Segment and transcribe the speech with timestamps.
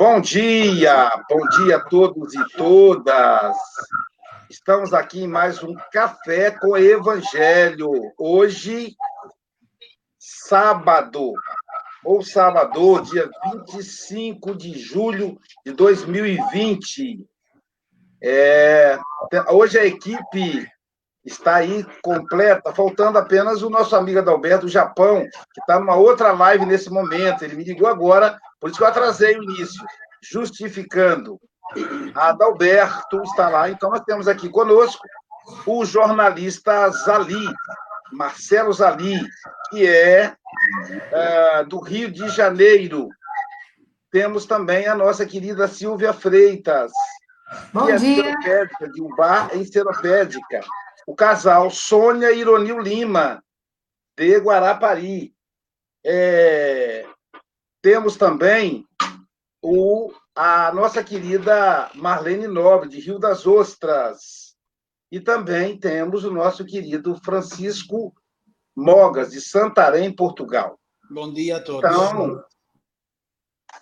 [0.00, 3.54] Bom dia, bom dia a todos e todas.
[4.48, 7.90] Estamos aqui em mais um Café com Evangelho.
[8.16, 8.96] Hoje,
[10.18, 11.34] sábado,
[12.02, 13.28] ou sábado, dia
[13.66, 17.22] 25 de julho de 2020.
[18.22, 18.98] É,
[19.50, 20.66] hoje a equipe
[21.22, 25.20] está aí completa, faltando apenas o nosso amigo Adalberto do Japão,
[25.52, 27.44] que está numa outra live nesse momento.
[27.44, 29.84] Ele me ligou agora, por isso que eu atrasei o início,
[30.22, 31.40] justificando.
[32.14, 35.06] Adalberto está lá, então nós temos aqui conosco
[35.66, 37.46] o jornalista Zali,
[38.12, 39.20] Marcelo Zali,
[39.70, 43.08] que é uh, do Rio de Janeiro.
[44.10, 46.92] Temos também a nossa querida Silvia Freitas,
[47.72, 48.36] Bom que é dia.
[48.92, 50.60] de um bar em Seropédica
[51.10, 53.42] o casal Sônia Ironil Lima,
[54.16, 55.34] de Guarapari.
[56.04, 57.04] É,
[57.82, 58.86] temos também
[59.62, 64.56] o, a nossa querida Marlene Nobre, de Rio das Ostras.
[65.10, 68.14] E também temos o nosso querido Francisco
[68.76, 70.78] Mogas, de Santarém, Portugal.
[71.10, 71.90] Bom dia a todos.
[71.90, 72.44] Então,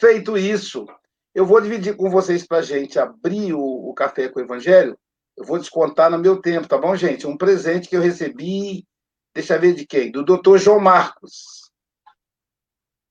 [0.01, 0.87] feito isso,
[1.35, 4.99] eu vou dividir com vocês para a gente abrir o, o Café com o Evangelho
[5.39, 7.27] eu vou descontar no meu tempo, tá bom, gente?
[7.27, 8.85] Um presente que eu recebi,
[9.33, 10.11] deixa eu ver de quem?
[10.11, 11.58] Do doutor João Marcos.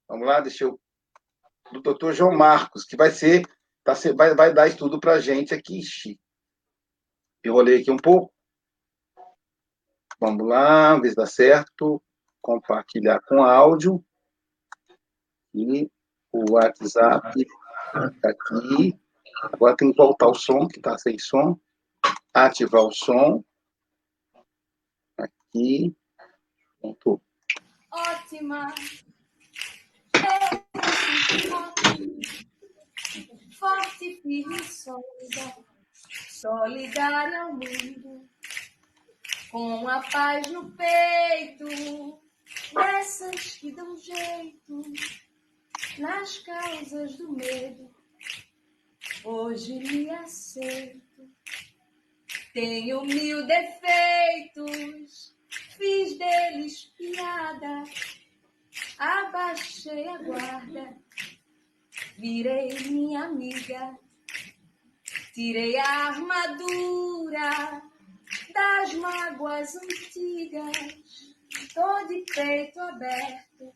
[0.08, 0.80] Vamos lá, deixa eu.
[1.72, 3.44] Do doutor João Marcos, que vai ser,
[3.84, 5.82] tá, vai, vai dar estudo para a gente aqui.
[7.44, 8.34] Eu olhei aqui um pouco.
[10.20, 12.02] Vamos lá, ver se dá certo.
[12.42, 14.04] Compartilhar com áudio.
[15.54, 15.90] E
[16.32, 18.98] o WhatsApp está aqui.
[19.44, 21.60] Agora tem que voltar o som, que está sem som
[22.46, 23.44] ativar o som.
[25.18, 25.96] Aqui.
[26.80, 27.22] Pronto.
[27.92, 28.74] Ótima.
[33.60, 35.58] Forte, firme, sólida,
[36.30, 38.30] solidária ao mundo,
[39.52, 42.22] com a paz no peito,
[42.74, 44.82] dessas que dão jeito
[45.98, 47.94] nas causas do medo.
[49.24, 51.30] Hoje lhe aceito.
[52.54, 55.36] Tenho mil defeitos,
[55.78, 57.84] fiz deles piada,
[58.98, 60.98] abaixei a guarda,
[62.18, 63.98] virei minha amiga,
[65.34, 67.82] tirei a armadura
[68.54, 71.36] das mágoas antigas,
[71.74, 73.74] tô de peito aberto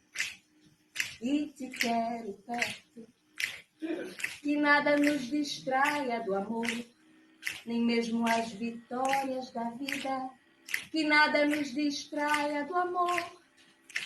[1.21, 3.07] e te quero perto.
[4.41, 6.67] Que nada nos distraia do amor
[7.65, 10.29] nem mesmo as vitórias da vida,
[10.91, 13.40] que nada nos distraia do amor,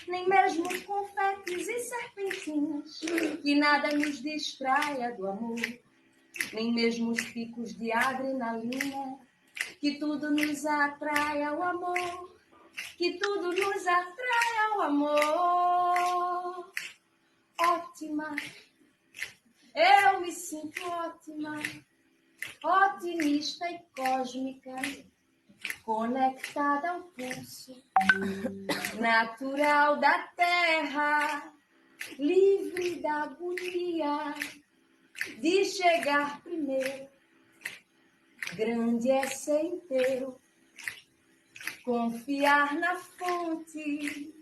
[0.08, 3.00] nem mesmo confetes e serpentinas,
[3.42, 5.60] que nada nos distraia do amor,
[6.54, 9.20] nem mesmo os picos de adrenalina,
[9.80, 12.36] que tudo nos atrai ao amor,
[12.98, 16.72] que tudo nos atrai ao amor.
[17.60, 18.36] Ótima,
[19.74, 21.56] eu me sinto ótima
[22.64, 24.76] otimista e cósmica,
[25.84, 27.84] conectada ao pulso
[29.00, 31.54] natural da terra,
[32.18, 34.36] livre da agonia
[35.40, 37.08] de chegar primeiro.
[38.56, 40.40] Grande é ser inteiro,
[41.84, 44.34] confiar na fonte,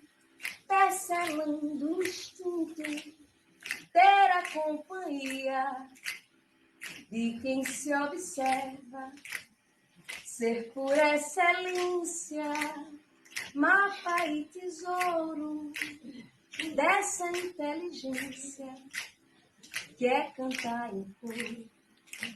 [0.67, 2.83] tecelando o instinto,
[3.91, 5.89] ter a companhia
[7.09, 9.13] de quem se observa,
[10.37, 12.51] ser por excelência,
[13.53, 15.71] mapa e tesouro
[16.73, 18.73] dessa inteligência
[19.95, 21.69] que é cantar em coro.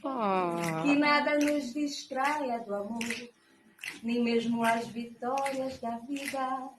[0.04, 0.82] Oh.
[0.82, 3.30] Que nada nos distraia do amor,
[4.02, 6.70] nem mesmo as vitórias da vida.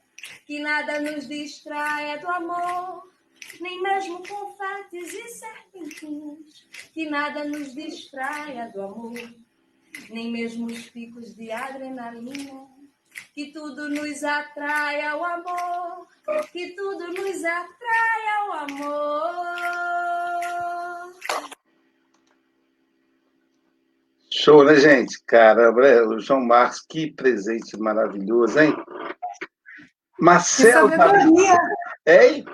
[0.45, 3.11] Que nada nos distraia do amor,
[3.59, 9.13] nem mesmo confetes e serpentinhas, que nada nos distraia do amor,
[10.09, 12.67] nem mesmo os picos de adrenalina,
[13.33, 16.07] que tudo nos atrai ao amor,
[16.51, 19.89] que tudo nos atrai ao amor.
[24.31, 25.21] Show, né, gente?
[25.25, 28.75] Caramba, é, o João Marcos, que presente maravilhoso, hein?
[30.19, 30.89] Marcelo.
[32.05, 32.45] Hein?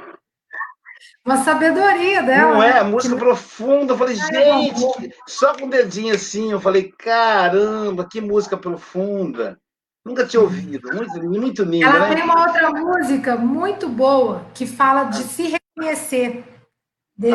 [1.26, 2.54] Uma sabedoria dela.
[2.54, 2.84] Não é?
[2.84, 3.20] Música que...
[3.20, 3.94] profunda.
[3.94, 9.60] Eu falei, gente, só com o dedinho assim, eu falei, caramba, que música profunda.
[10.06, 10.88] Nunca tinha ouvido.
[10.94, 11.88] Muito, muito linda.
[11.88, 12.16] Ela né?
[12.16, 16.44] tem uma outra música muito boa que fala de se reconhecer.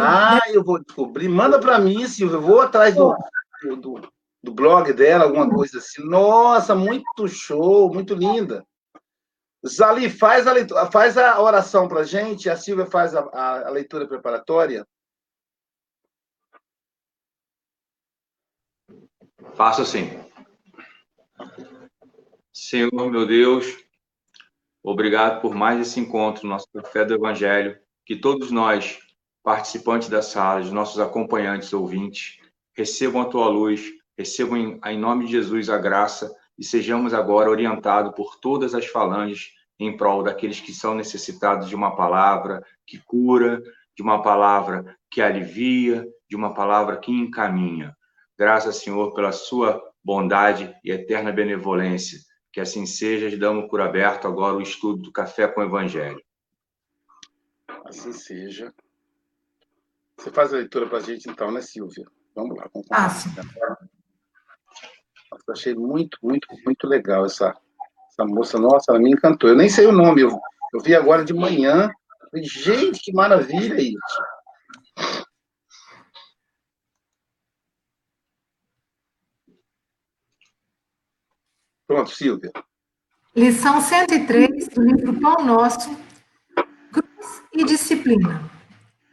[0.01, 1.29] Ah, eu vou descobrir.
[1.29, 2.37] Manda para mim, Silvia.
[2.37, 3.17] Eu vou atrás do,
[3.77, 4.01] do,
[4.41, 6.05] do, blog dela, alguma coisa assim.
[6.05, 8.65] Nossa, muito show, muito linda.
[9.67, 12.49] Zali, faz a, leitura, faz a oração para gente.
[12.49, 14.87] A Silvia faz a, a, a leitura preparatória.
[19.55, 20.09] Faço assim.
[22.53, 23.67] Senhor, meu Deus,
[24.83, 28.99] obrigado por mais esse encontro, nosso café do Evangelho, que todos nós,
[29.43, 32.39] participantes da sala, os nossos acompanhantes, ouvintes,
[32.75, 37.51] recebam a tua luz, recebam em, em nome de Jesus a graça e sejamos agora
[37.51, 42.99] orientados por todas as falanges em prol daqueles que são necessitados de uma palavra que
[42.99, 43.63] cura,
[43.97, 47.97] de uma palavra que alivia, de uma palavra que encaminha.
[48.39, 52.19] Graças, Senhor, pela sua bondade e eterna benevolência.
[52.53, 56.23] Que assim seja, damos por aberto agora o estudo do Café com o Evangelho.
[57.87, 58.75] Assim seja.
[60.19, 62.05] Você faz a leitura para a gente, então, né, Silvia?
[62.35, 62.69] Vamos lá.
[62.75, 63.09] Vamos ah,
[65.53, 67.57] achei muito, muito, muito legal essa,
[68.09, 68.59] essa moça.
[68.59, 69.51] Nossa, ela me encantou.
[69.51, 70.31] Eu nem sei o nome, eu,
[70.75, 71.91] eu vi agora de manhã.
[72.35, 74.23] Gente, que maravilha isso.
[81.87, 82.53] Pronto, Silvia.
[83.35, 85.91] Lição 103 do livro Pão Nosso,
[86.93, 88.49] Cruz e Disciplina.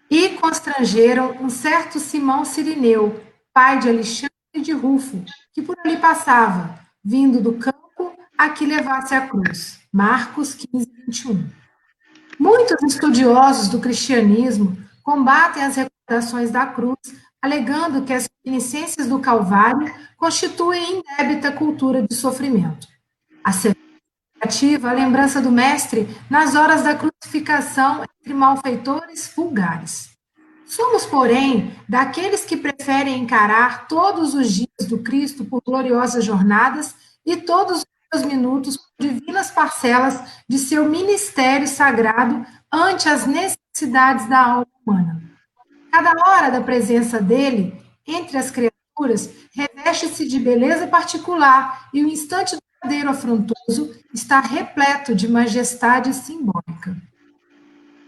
[0.10, 3.20] E constrangeram um certo Simão Sirineu,
[3.52, 5.24] pai de Alexandre de Rufo,
[5.54, 7.78] que por ali passava, vindo do campo
[8.38, 9.80] a que levasse a cruz.
[9.92, 11.50] Marcos 15, 21.
[12.40, 17.00] Muitos estudiosos do cristianismo combatem as recordações da cruz,
[17.42, 22.88] alegando que as reminiscências do Calvário constituem indébita cultura de sofrimento.
[23.44, 30.17] A significativa a lembrança do Mestre nas horas da crucificação entre malfeitores vulgares.
[30.68, 36.94] Somos, porém, daqueles que preferem encarar todos os dias do Cristo por gloriosas jornadas
[37.26, 44.40] e todos os minutos por divinas parcelas de seu ministério sagrado ante as necessidades da
[44.40, 45.24] alma humana.
[45.90, 52.58] Cada hora da presença dele entre as criaturas reveste-se de beleza particular e o instante
[52.82, 56.96] verdadeiro afrontoso está repleto de majestade simbólica.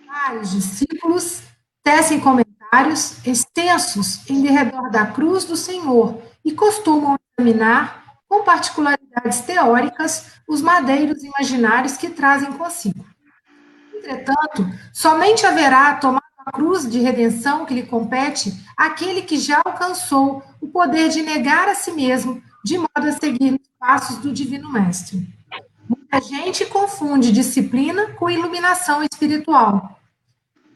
[0.05, 1.41] Vários discípulos
[1.83, 2.48] tecem comentários
[3.25, 11.23] extensos em derredor da cruz do Senhor e costumam examinar, com particularidades teóricas, os madeiros
[11.23, 13.05] imaginários que trazem consigo.
[13.93, 20.43] Entretanto, somente haverá tomado a cruz de redenção que lhe compete aquele que já alcançou
[20.61, 24.71] o poder de negar a si mesmo, de modo a seguir os passos do Divino
[24.71, 25.27] Mestre.
[25.87, 29.98] Muita gente confunde disciplina com iluminação espiritual.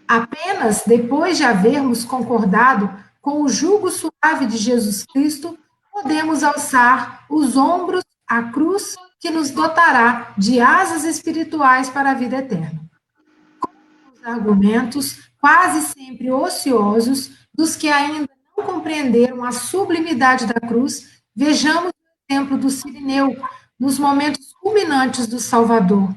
[0.07, 2.89] Apenas depois de havermos concordado
[3.21, 5.57] com o jugo suave de Jesus Cristo,
[5.91, 12.37] podemos alçar os ombros à cruz que nos dotará de asas espirituais para a vida
[12.37, 12.81] eterna.
[13.59, 13.71] Com
[14.11, 21.91] os argumentos quase sempre ociosos dos que ainda não compreenderam a sublimidade da cruz, vejamos
[21.91, 23.35] o exemplo do Sirineu
[23.79, 26.13] nos momentos culminantes do Salvador.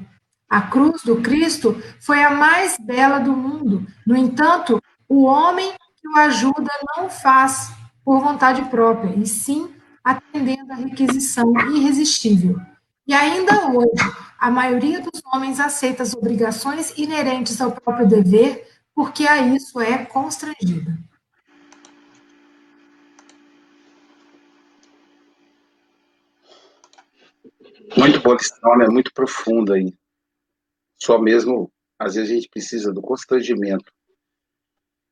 [0.49, 3.85] A cruz do Cristo foi a mais bela do mundo.
[4.05, 7.71] No entanto, o homem que o ajuda não faz
[8.03, 9.69] por vontade própria, e sim
[10.03, 12.57] atendendo à requisição irresistível.
[13.05, 18.65] E ainda hoje, a maioria dos homens aceita as obrigações inerentes ao próprio dever
[18.97, 20.97] porque a isso é constrangida.
[27.95, 29.93] Muito boa lição, é muito profunda aí.
[31.01, 33.91] Só mesmo, às vezes a gente precisa do constrangimento.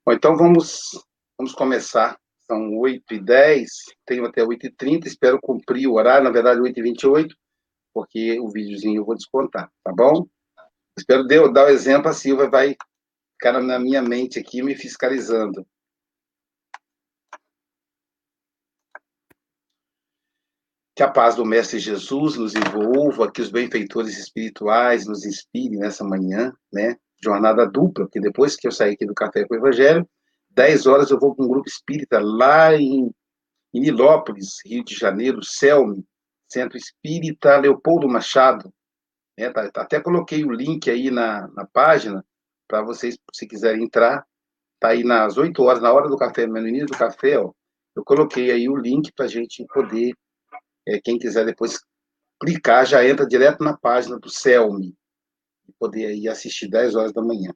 [0.06, 0.92] Bom, então vamos,
[1.38, 2.18] vamos começar.
[2.48, 3.70] São 8 e 10
[4.06, 7.36] tenho até 8 e 30 espero cumprir o horário, na verdade 8 e 28
[7.96, 10.28] porque o videozinho eu vou descontar, tá bom?
[10.98, 12.76] Espero dar o exemplo, a Silva vai
[13.32, 15.66] ficar na minha mente aqui me fiscalizando.
[20.96, 26.04] Que a paz do Mestre Jesus nos envolva, que os benfeitores espirituais nos inspirem nessa
[26.04, 26.96] manhã, né?
[27.22, 30.08] Jornada dupla, porque depois que eu sair aqui do Café com o Evangelho,
[30.52, 33.12] 10 horas eu vou para um grupo espírita lá em,
[33.74, 36.06] em Nilópolis, Rio de Janeiro, CELME,
[36.48, 38.74] Centro Espírita Leopoldo Machado.
[39.38, 42.24] É, tá, até coloquei o link aí na, na página,
[42.68, 44.26] para vocês, se quiserem entrar,
[44.80, 47.52] tá aí nas 8 horas, na hora do café, no início do café, ó,
[47.96, 50.14] eu coloquei aí o link para a gente poder,
[50.88, 51.80] é, quem quiser depois
[52.40, 54.96] clicar, já entra direto na página do CELME,
[55.68, 57.54] e poder aí assistir 10 horas da manhã.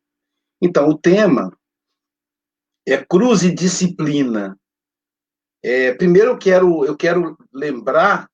[0.61, 1.55] Então, o tema
[2.87, 4.57] é cruz e disciplina.
[5.61, 8.29] É, primeiro, eu quero, eu quero lembrar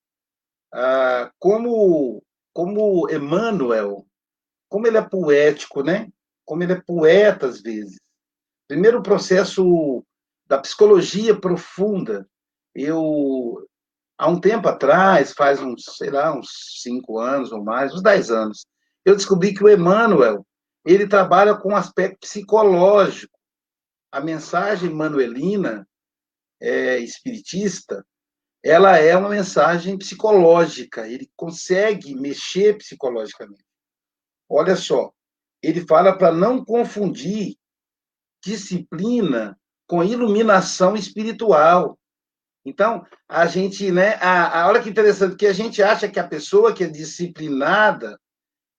[0.73, 2.23] ah, como,
[2.53, 4.05] como Emmanuel,
[4.69, 6.11] como ele é poético, né?
[6.45, 7.99] Como ele é poeta às vezes.
[8.67, 10.03] Primeiro, o processo
[10.47, 12.27] da psicologia profunda.
[12.73, 13.65] Eu,
[14.17, 16.47] há um tempo atrás, faz uns, sei lá, uns
[16.81, 18.65] cinco anos ou mais, uns dez anos,
[19.03, 20.45] eu descobri que o Emmanuel,
[20.85, 23.37] ele trabalha com um aspecto psicológico.
[24.11, 25.87] A mensagem manuelina,
[26.61, 28.05] é, espiritista,
[28.63, 33.63] ela é uma mensagem psicológica, ele consegue mexer psicologicamente.
[34.49, 35.11] Olha só,
[35.61, 37.55] ele fala para não confundir
[38.43, 41.97] disciplina com iluminação espiritual.
[42.65, 46.27] Então, a gente, né, a, a, olha que interessante, que a gente acha que a
[46.27, 48.19] pessoa que é disciplinada,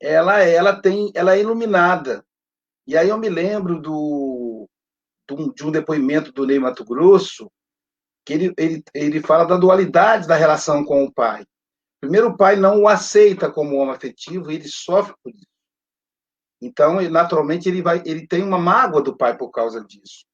[0.00, 2.25] ela, ela tem, ela é iluminada.
[2.85, 4.69] E aí eu me lembro do,
[5.28, 7.50] do de um depoimento do Ney Mato Grosso,
[8.25, 11.47] que ele, ele, ele fala da dualidade da relação com o pai.
[12.00, 15.47] Primeiro, o pai não o aceita como homem afetivo, e ele sofre por isso.
[16.61, 20.25] Então, naturalmente, ele vai, ele tem uma mágoa do pai por causa disso.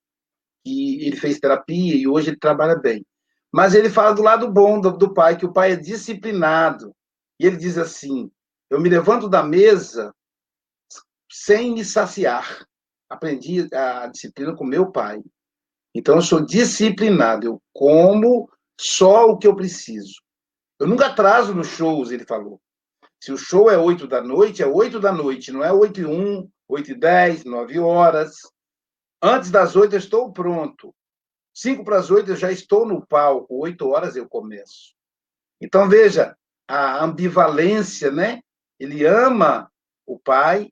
[0.64, 3.04] E ele fez terapia e hoje ele trabalha bem.
[3.52, 6.94] Mas ele fala do lado bom do, do pai, que o pai é disciplinado.
[7.38, 8.30] E ele diz assim:
[8.70, 10.14] Eu me levanto da mesa
[11.30, 12.66] sem me saciar.
[13.10, 15.22] Aprendi a disciplina com meu pai.
[15.94, 17.46] Então, eu sou disciplinado.
[17.46, 20.22] Eu como só o que eu preciso.
[20.80, 22.60] Eu nunca atraso nos shows, ele falou.
[23.22, 26.06] Se o show é 8 da noite, é 8 da noite, não é 8 e
[26.06, 28.32] 1, 8 e 10, 9 horas.
[29.22, 30.92] Antes das 8 eu estou pronto.
[31.54, 34.94] 5 para as 8 eu já estou no palco, 8 horas eu começo.
[35.60, 38.40] Então, veja, a ambivalência, né?
[38.78, 39.70] Ele ama
[40.06, 40.70] o pai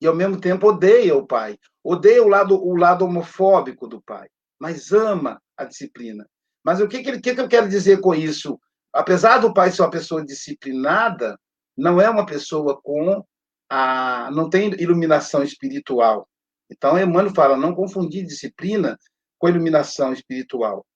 [0.00, 1.58] e, ao mesmo tempo, odeia o pai.
[1.82, 4.28] Odeia o lado, o lado homofóbico do pai
[4.60, 6.28] mas ama a disciplina.
[6.62, 8.60] Mas o que, que, que, que eu quero dizer com isso?
[8.92, 11.40] Apesar do pai ser uma pessoa disciplinada,
[11.74, 13.24] não é uma pessoa com
[13.70, 14.30] a.
[14.32, 16.28] não tem iluminação espiritual.
[16.70, 18.98] Então, Emmanuel fala, não confundir disciplina
[19.40, 20.86] com iluminação espiritual.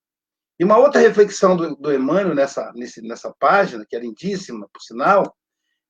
[0.60, 4.80] E uma outra reflexão do, do Emmanuel nessa, nesse, nessa página, que é lindíssima, por
[4.80, 5.36] sinal,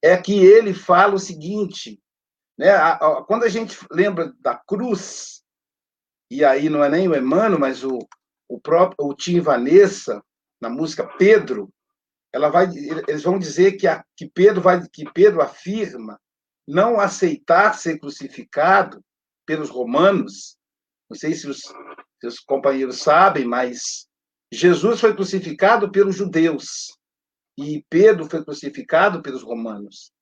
[0.01, 2.01] é que ele fala o seguinte,
[2.57, 5.43] né, a, a, quando a gente lembra da cruz,
[6.31, 7.99] e aí não é nem o Emmanuel, mas o,
[8.49, 10.23] o próprio o Tim Vanessa,
[10.61, 11.69] na música Pedro,
[12.33, 12.67] ela vai,
[13.09, 16.19] eles vão dizer que, a, que Pedro vai, que Pedro afirma
[16.67, 19.05] não aceitar ser crucificado
[19.45, 20.57] pelos romanos.
[21.09, 21.63] Não sei se os,
[22.33, 24.07] se os companheiros sabem, mas
[24.53, 26.97] Jesus foi crucificado pelos judeus
[27.59, 30.13] e Pedro foi crucificado pelos romanos.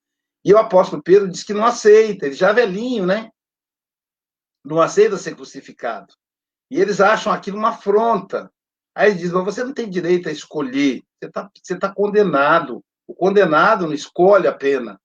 [0.45, 3.31] E o apóstolo Pedro diz que não aceita, ele já é velhinho, né?
[4.65, 6.15] não aceita ser crucificado.
[6.71, 8.51] E eles acham aquilo uma afronta.
[8.95, 12.83] Aí ele diz, mas você não tem direito a escolher, você está você tá condenado.
[13.07, 15.01] O condenado não escolhe a pena.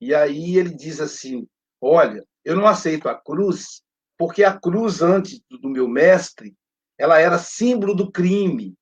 [0.00, 1.46] E aí ele diz assim,
[1.80, 3.82] olha, eu não aceito a cruz,
[4.18, 6.54] porque a cruz, antes do meu mestre,
[6.98, 8.76] ela era símbolo do crime.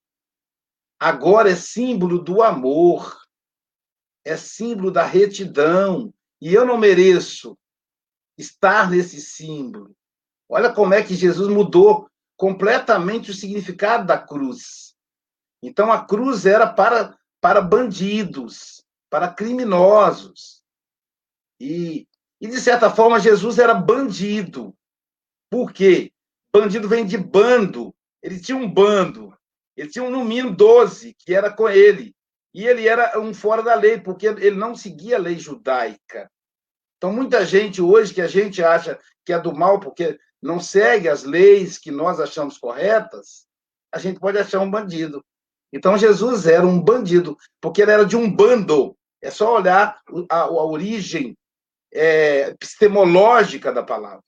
[0.99, 3.23] Agora é símbolo do amor,
[4.25, 6.12] é símbolo da retidão.
[6.40, 7.57] E eu não mereço
[8.37, 9.95] estar nesse símbolo.
[10.49, 14.95] Olha como é que Jesus mudou completamente o significado da cruz.
[15.62, 20.64] Então a cruz era para para bandidos, para criminosos.
[21.61, 22.09] E,
[22.40, 24.75] e de certa forma Jesus era bandido.
[25.50, 26.12] Por quê?
[26.53, 27.95] Bandido vem de bando.
[28.23, 29.37] Ele tinha um bando.
[29.76, 32.15] Ele tinha no mínimo 12 que era com ele.
[32.55, 36.31] E ele era um fora da lei, porque ele não seguia a lei judaica.
[36.97, 41.09] Então, muita gente hoje que a gente acha que é do mal porque não segue
[41.09, 43.47] as leis que nós achamos corretas,
[43.93, 45.23] a gente pode achar um bandido.
[45.73, 48.97] Então, Jesus era um bandido, porque ele era de um bando.
[49.21, 50.00] É só olhar
[50.31, 51.37] a, a origem
[51.93, 54.23] é, epistemológica da palavra.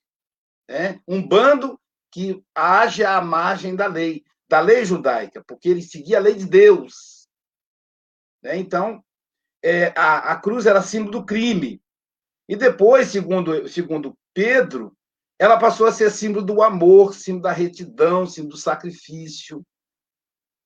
[0.68, 1.00] Né?
[1.06, 6.20] Um bando que age à margem da lei, da lei judaica, porque ele seguia a
[6.20, 7.28] lei de Deus.
[8.42, 8.56] Né?
[8.56, 9.02] Então,
[9.62, 11.82] é, a, a cruz era símbolo do crime.
[12.48, 14.96] E depois, segundo, segundo Pedro,
[15.38, 19.64] ela passou a ser símbolo do amor, símbolo da retidão, símbolo do sacrifício.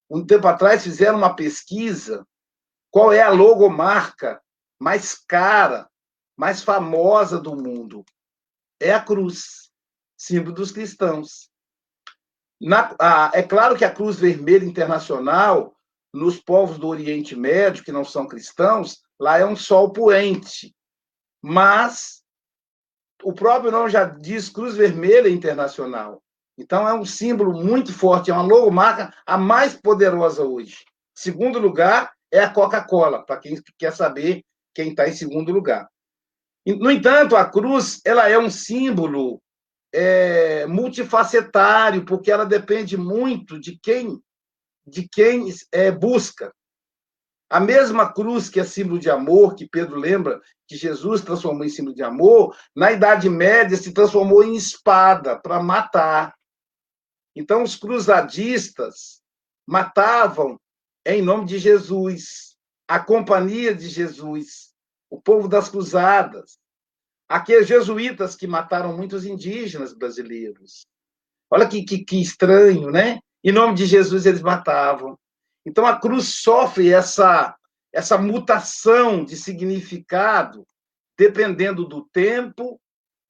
[0.09, 2.27] Um tempo atrás fizeram uma pesquisa
[2.91, 4.41] qual é a logomarca
[4.79, 5.89] mais cara,
[6.37, 8.05] mais famosa do mundo.
[8.81, 9.62] É a cruz,
[10.25, 11.51] símbolo dos cristãos.
[12.61, 15.75] Na, a, é claro que a Cruz Vermelha Internacional,
[16.13, 20.75] nos povos do Oriente Médio, que não são cristãos, lá é um sol poente
[21.43, 22.23] mas
[23.23, 26.23] o próprio nome já diz Cruz Vermelha Internacional.
[26.57, 30.85] Então, é um símbolo muito forte, é uma logomarca a mais poderosa hoje.
[31.15, 35.89] Segundo lugar é a Coca-Cola, para quem quer saber quem está em segundo lugar.
[36.65, 39.42] No entanto, a cruz ela é um símbolo
[39.93, 44.23] é, multifacetário, porque ela depende muito de quem
[44.85, 46.53] de quem é, busca.
[47.49, 51.69] A mesma cruz que é símbolo de amor, que Pedro lembra que Jesus transformou em
[51.69, 56.35] símbolo de amor, na Idade Média se transformou em espada para matar.
[57.37, 59.23] Então, os cruzadistas
[59.67, 60.59] matavam
[61.05, 62.57] em nome de Jesus,
[62.89, 64.73] a companhia de Jesus,
[65.11, 66.59] o povo das cruzadas,
[67.33, 70.87] aqueles jesuítas que mataram muitos indígenas brasileiros.
[71.51, 73.21] Olha que, que, que estranho, né?
[73.43, 75.19] Em nome de Jesus eles matavam.
[75.65, 77.57] Então a cruz sofre essa,
[77.93, 80.67] essa mutação de significado
[81.17, 82.81] dependendo do tempo,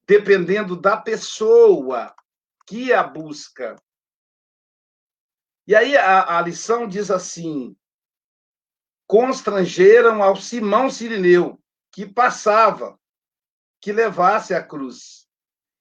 [0.06, 2.14] dependendo da pessoa
[2.66, 3.76] que a busca.
[5.66, 7.76] E aí a, a lição diz assim:
[9.06, 11.60] constrangeram ao Simão Sirineu,
[11.92, 12.98] que passava,
[13.82, 15.26] que levasse a cruz.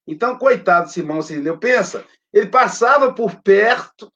[0.08, 2.04] Então, coitado Simão Sirineu, pensa,
[2.34, 4.12] ele passava por perto,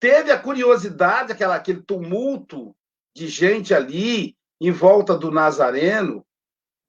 [0.00, 2.74] teve a curiosidade, aquela, aquele tumulto
[3.14, 6.26] de gente ali em volta do Nazareno,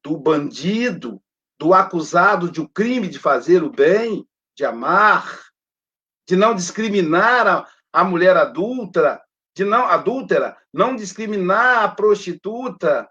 [0.02, 1.22] do bandido,
[1.60, 4.25] do acusado de um crime de fazer o bem,
[4.56, 5.42] de amar,
[6.28, 9.22] de não discriminar a, a mulher adulta,
[9.56, 13.10] de não adúltera, não discriminar a prostituta,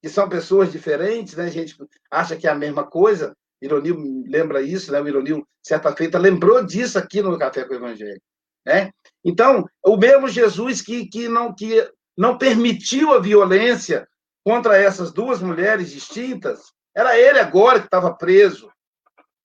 [0.00, 1.44] que são pessoas diferentes, né?
[1.44, 1.76] A gente
[2.10, 3.36] acha que é a mesma coisa.
[3.60, 5.00] Ironil lembra isso, né?
[5.00, 8.20] O Ironil, certa feita, lembrou disso aqui no Café com o Evangelho,
[8.64, 8.90] né?
[9.24, 14.08] Então, o mesmo Jesus que, que, não, que não permitiu a violência
[14.44, 18.70] contra essas duas mulheres distintas, era ele agora que estava preso,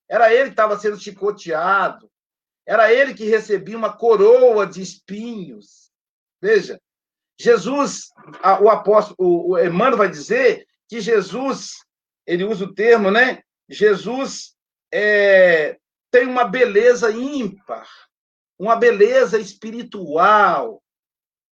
[0.10, 2.10] era ele que estava sendo chicoteado,
[2.66, 5.92] era ele que recebia uma coroa de espinhos.
[6.42, 6.80] Veja,
[7.40, 8.10] Jesus,
[8.62, 11.74] o apóstolo, o Emmanuel vai dizer que Jesus,
[12.26, 13.42] ele usa o termo, né?
[13.70, 14.56] Jesus
[14.94, 15.78] é,
[16.12, 17.90] tem uma beleza ímpar,
[18.58, 20.82] uma beleza espiritual,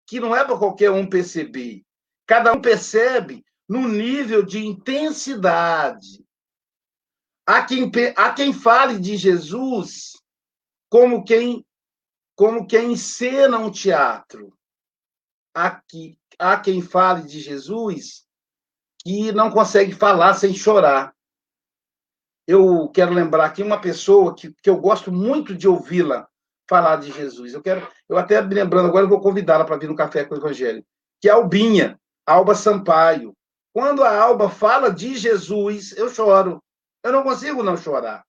[0.06, 1.82] que não é para qualquer um perceber.
[2.26, 6.24] Cada um percebe no nível de intensidade.
[7.46, 10.12] Há quem, há quem fale de Jesus
[10.88, 11.64] como quem
[12.34, 14.56] como quem encena um teatro.
[15.88, 18.24] Que, há quem fale de Jesus
[19.02, 21.14] que não consegue falar sem chorar.
[22.46, 26.28] Eu quero lembrar aqui uma pessoa que, que eu gosto muito de ouvi-la
[26.68, 27.54] falar de Jesus.
[27.54, 30.34] Eu quero, eu até me lembrando agora, eu vou convidá-la para vir no Café com
[30.34, 30.84] o Evangelho,
[31.20, 33.34] que é a Albinha, Alba Sampaio.
[33.72, 36.62] Quando a Alba fala de Jesus, eu choro.
[37.02, 38.24] Eu não consigo não chorar.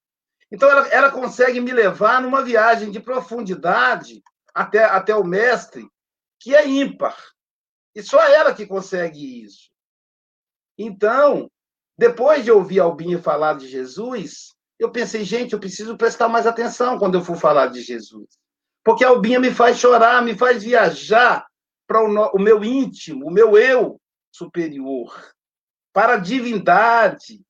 [0.52, 4.22] Então, ela, ela consegue me levar numa viagem de profundidade
[4.54, 5.88] até, até o mestre,
[6.42, 7.16] que é ímpar.
[7.96, 9.70] E só ela que consegue isso.
[10.78, 11.50] Então,
[11.98, 16.98] depois de ouvir Albinho falar de Jesus, eu pensei, gente, eu preciso prestar mais atenção
[16.98, 18.28] quando eu for falar de Jesus.
[18.84, 21.46] Porque Albinha me faz chorar, me faz viajar
[21.86, 24.02] para o, o meu íntimo, o meu eu
[24.32, 25.32] superior,
[25.94, 27.46] para a divindade,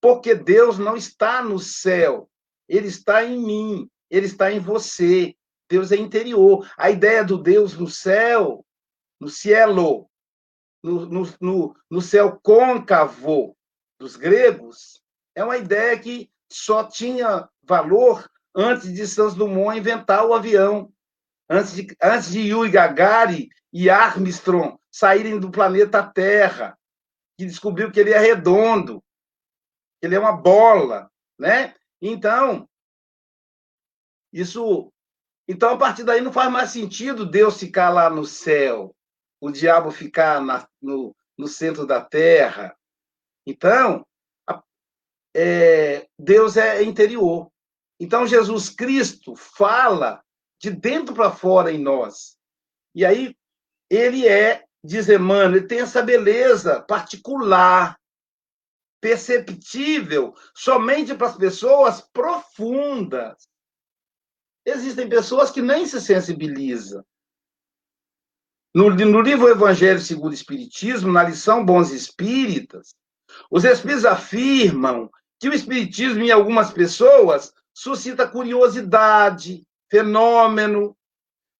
[0.00, 2.28] porque Deus não está no céu,
[2.68, 5.36] ele está em mim, ele está em você.
[5.68, 6.68] Deus é interior.
[6.76, 8.64] A ideia do Deus no céu,
[9.20, 10.08] no cielo,
[10.82, 11.06] no,
[11.40, 13.56] no, no, céu côncavo
[13.98, 15.02] dos gregos,
[15.34, 20.92] é uma ideia que só tinha valor antes de Santos Dumont inventar o avião,
[21.48, 26.78] antes de, antes de Yuri Gagarin e Armstrong saírem do planeta Terra,
[27.36, 29.02] que descobriu que ele é redondo
[30.06, 31.74] ele é uma bola, né?
[32.00, 32.68] Então,
[34.32, 34.92] isso.
[35.48, 38.94] Então, a partir daí, não faz mais sentido Deus ficar lá no céu,
[39.40, 42.76] o diabo ficar na, no, no centro da terra.
[43.46, 44.04] Então,
[44.48, 44.62] a,
[45.34, 47.50] é, Deus é interior.
[48.00, 50.22] Então, Jesus Cristo fala
[50.60, 52.36] de dentro para fora em nós.
[52.94, 53.36] E aí,
[53.88, 57.96] ele é, diz Emmanuel, ele tem essa beleza particular
[59.00, 63.36] perceptível somente para as pessoas profundas.
[64.66, 67.04] Existem pessoas que nem se sensibilizam.
[68.74, 72.94] No, no livro Evangelho segundo o Espiritismo, na lição Bons Espíritas,
[73.50, 80.96] os Espíritos afirmam que o Espiritismo, em algumas pessoas, suscita curiosidade, fenômeno,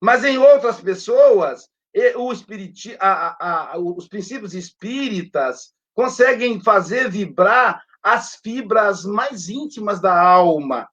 [0.03, 1.69] mas em outras pessoas,
[2.16, 10.01] o espiriti, a, a, a, os princípios espíritas conseguem fazer vibrar as fibras mais íntimas
[10.01, 10.88] da alma.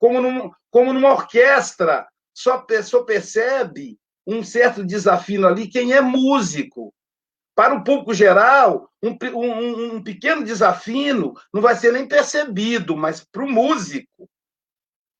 [0.00, 6.92] Como, num, como numa orquestra, só, só percebe um certo desafio ali quem é músico.
[7.54, 13.22] Para o público geral, um, um, um pequeno desafio não vai ser nem percebido, mas
[13.22, 14.28] para o músico,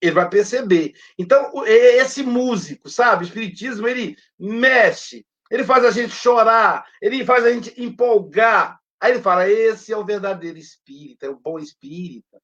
[0.01, 0.95] ele vai perceber.
[1.19, 3.25] Então, esse músico, sabe?
[3.25, 8.81] O Espiritismo, ele mexe, ele faz a gente chorar, ele faz a gente empolgar.
[8.99, 12.41] Aí ele fala: esse é o verdadeiro espírita, é o bom espírita.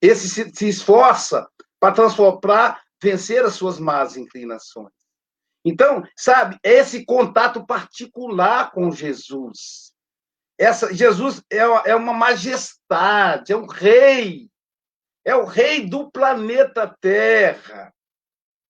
[0.00, 1.48] Esse se, se esforça
[1.80, 4.92] para transformar, vencer as suas más inclinações.
[5.64, 9.92] Então, sabe, é esse contato particular com Jesus.
[10.58, 14.48] Essa, Jesus é, é uma majestade, é um rei.
[15.24, 17.92] É o rei do planeta Terra.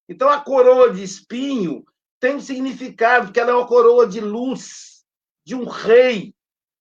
[0.07, 1.85] Então, a coroa de espinho
[2.19, 5.05] tem um significado, porque ela é uma coroa de luz,
[5.45, 6.35] de um rei,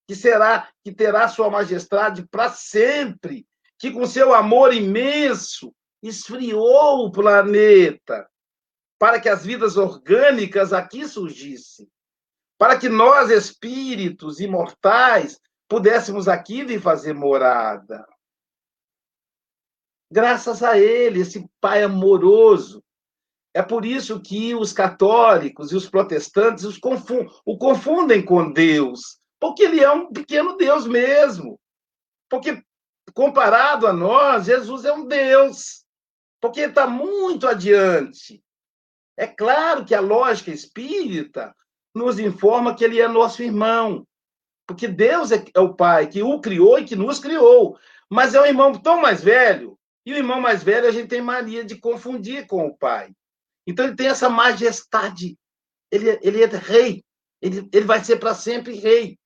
[0.09, 3.47] que será, que terá sua majestade para sempre,
[3.79, 8.29] que com seu amor imenso esfriou o planeta,
[8.99, 11.89] para que as vidas orgânicas aqui surgissem,
[12.59, 18.05] para que nós, espíritos imortais, pudéssemos aqui vir fazer morada.
[20.11, 22.83] Graças a ele, esse Pai amoroso.
[23.55, 29.19] É por isso que os católicos e os protestantes os confundem, o confundem com Deus,
[29.41, 31.59] porque ele é um pequeno Deus mesmo.
[32.29, 32.63] Porque,
[33.19, 35.85] comparado a nós, Jesus é um Deus,
[36.41, 38.41] porque está muito adiante.
[39.17, 41.53] É claro que a lógica espírita
[41.93, 44.07] nos informa que ele é nosso irmão,
[44.65, 47.77] porque Deus é, é o Pai que o criou e que nos criou,
[48.09, 49.77] mas é um irmão tão mais velho,
[50.07, 53.11] e o irmão mais velho a gente tem mania de confundir com o Pai.
[53.67, 55.37] Então ele tem essa majestade,
[55.91, 57.05] ele, é, ele é rei,
[57.43, 59.19] ele, ele vai ser para sempre rei,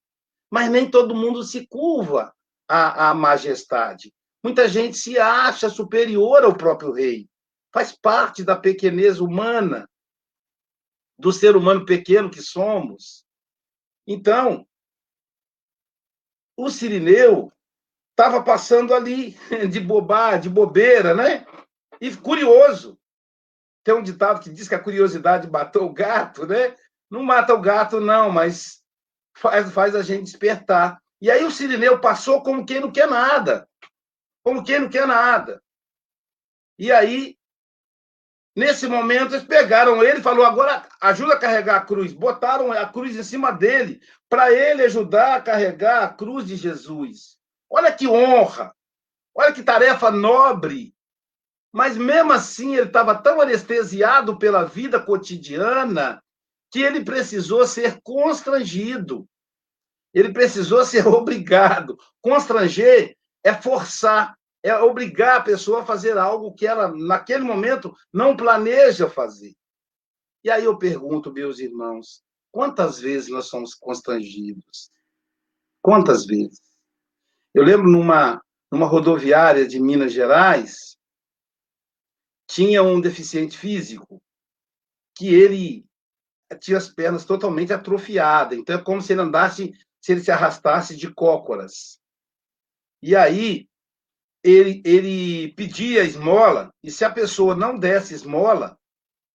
[0.51, 2.33] mas nem todo mundo se curva
[2.69, 4.13] à, majestade.
[4.43, 7.29] Muita gente se acha superior ao próprio rei
[7.73, 9.89] faz parte da pequenez humana,
[11.19, 13.25] do ser humano pequeno que somos.
[14.07, 14.67] Então,
[16.57, 17.51] o Sirineu
[18.11, 19.37] estava passando ali
[19.71, 21.47] de bobá, de bobeira, né?
[22.01, 22.99] E curioso.
[23.85, 26.77] Tem um ditado que diz que a curiosidade matou o gato, né?
[27.11, 28.83] Não mata o gato, não, mas
[29.37, 31.02] faz, faz a gente despertar.
[31.23, 33.69] E aí o Sirineu passou como quem não quer nada.
[34.43, 35.63] Como quem não quer nada.
[36.77, 37.39] E aí
[38.55, 42.13] Nesse momento, eles pegaram ele e falou: agora ajuda a carregar a cruz.
[42.13, 47.39] Botaram a cruz em cima dele para ele ajudar a carregar a cruz de Jesus.
[47.71, 48.75] Olha que honra!
[49.35, 50.95] Olha que tarefa nobre!
[51.73, 56.23] Mas mesmo assim, ele estava tão anestesiado pela vida cotidiana
[56.71, 59.27] que ele precisou ser constrangido.
[60.13, 61.97] Ele precisou ser obrigado.
[62.21, 68.37] Constranger é forçar, é obrigar a pessoa a fazer algo que ela, naquele momento, não
[68.37, 69.55] planeja fazer.
[70.45, 74.91] E aí eu pergunto, meus irmãos, quantas vezes nós somos constrangidos?
[75.81, 76.61] Quantas vezes?
[77.55, 80.97] Eu lembro numa, numa rodoviária de Minas Gerais,
[82.49, 84.23] tinha um deficiente físico
[85.17, 85.87] que ele
[86.61, 88.59] tinha as pernas totalmente atrofiadas.
[88.59, 92.01] Então é como se ele andasse, se ele se arrastasse de cócoras.
[93.01, 93.69] E aí
[94.43, 98.77] ele, ele pedia esmola, e se a pessoa não desse esmola,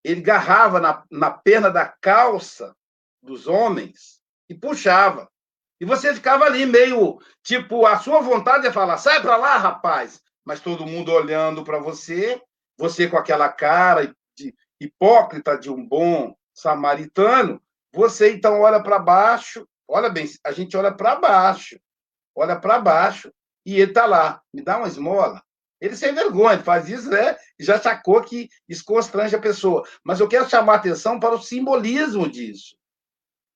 [0.03, 2.75] ele garrava na, na perna da calça
[3.23, 5.29] dos homens e puxava.
[5.79, 10.21] E você ficava ali meio, tipo, a sua vontade é falar, sai para lá, rapaz.
[10.43, 12.41] Mas todo mundo olhando para você,
[12.77, 17.61] você com aquela cara de hipócrita de um bom samaritano,
[17.93, 21.79] você então olha para baixo, olha bem, a gente olha para baixo,
[22.35, 23.31] olha para baixo,
[23.65, 25.43] e ele está lá, me dá uma esmola.
[25.79, 27.37] Ele sem vergonha, faz isso, né?
[27.59, 29.87] Já sacou que isso constrange a pessoa.
[30.03, 32.75] Mas eu quero chamar a atenção para o simbolismo disso.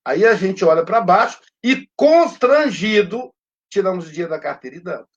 [0.06, 3.34] Aí a gente olha para baixo e, constrangido,
[3.70, 5.10] tiramos o dia da carteira e damos.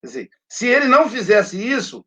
[0.00, 2.04] Quer dizer, se ele não fizesse isso,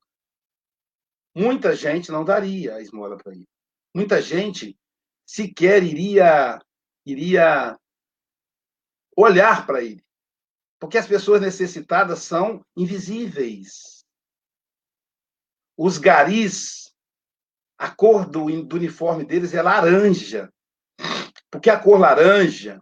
[1.36, 3.48] muita gente não daria a esmola para ele.
[3.96, 4.78] Muita gente
[5.26, 6.60] sequer iria,
[7.06, 7.78] iria
[9.18, 10.06] olhar para ele.
[10.80, 14.06] Porque as pessoas necessitadas são invisíveis.
[15.76, 16.94] Os garis,
[17.78, 20.54] a cor do, do uniforme deles é laranja.
[21.50, 22.82] Porque a cor laranja,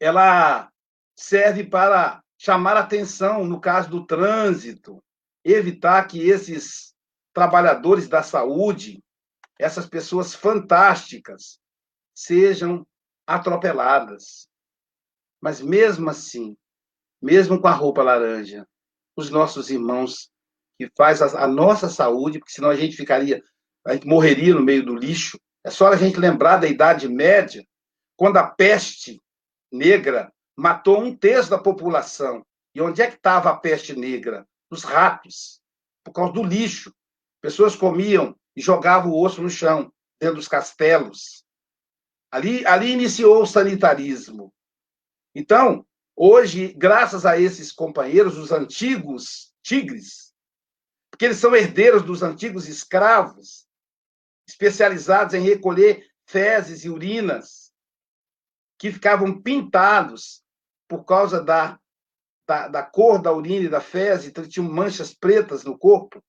[0.00, 0.72] ela
[1.14, 5.02] serve para chamar atenção no caso do trânsito,
[5.44, 6.94] evitar que esses
[7.34, 9.04] trabalhadores da saúde,
[9.58, 11.60] essas pessoas fantásticas,
[12.14, 12.86] sejam
[13.26, 14.49] atropeladas.
[15.40, 16.56] Mas mesmo assim,
[17.20, 18.66] mesmo com a roupa laranja,
[19.16, 20.30] os nossos irmãos
[20.78, 23.42] que faz a, a nossa saúde, porque senão a gente ficaria,
[23.86, 25.38] a gente morreria no meio do lixo.
[25.64, 27.64] É só a gente lembrar da Idade Média,
[28.16, 29.20] quando a peste
[29.72, 32.44] negra matou um terço da população.
[32.74, 34.46] E onde é que estava a peste negra?
[34.70, 35.60] Nos ratos,
[36.04, 36.94] por causa do lixo.
[37.40, 41.44] Pessoas comiam e jogavam o osso no chão, dentro dos castelos.
[42.30, 44.52] Ali, ali iniciou o sanitarismo.
[45.34, 50.34] Então, hoje, graças a esses companheiros, os antigos tigres,
[51.10, 53.66] porque eles são herdeiros dos antigos escravos,
[54.48, 57.72] especializados em recolher fezes e urinas,
[58.78, 60.42] que ficavam pintados
[60.88, 61.78] por causa da,
[62.46, 66.22] da, da cor da urina e da fezes, então tinham manchas pretas no corpo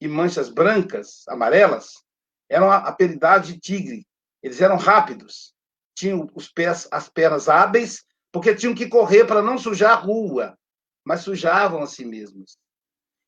[0.00, 2.02] e manchas brancas, amarelas,
[2.48, 4.06] eram apelidados de tigre.
[4.42, 5.54] Eles eram rápidos,
[5.94, 10.58] tinham os pés, as pernas hábeis, porque tinham que correr para não sujar a rua,
[11.04, 12.58] mas sujavam a si mesmos.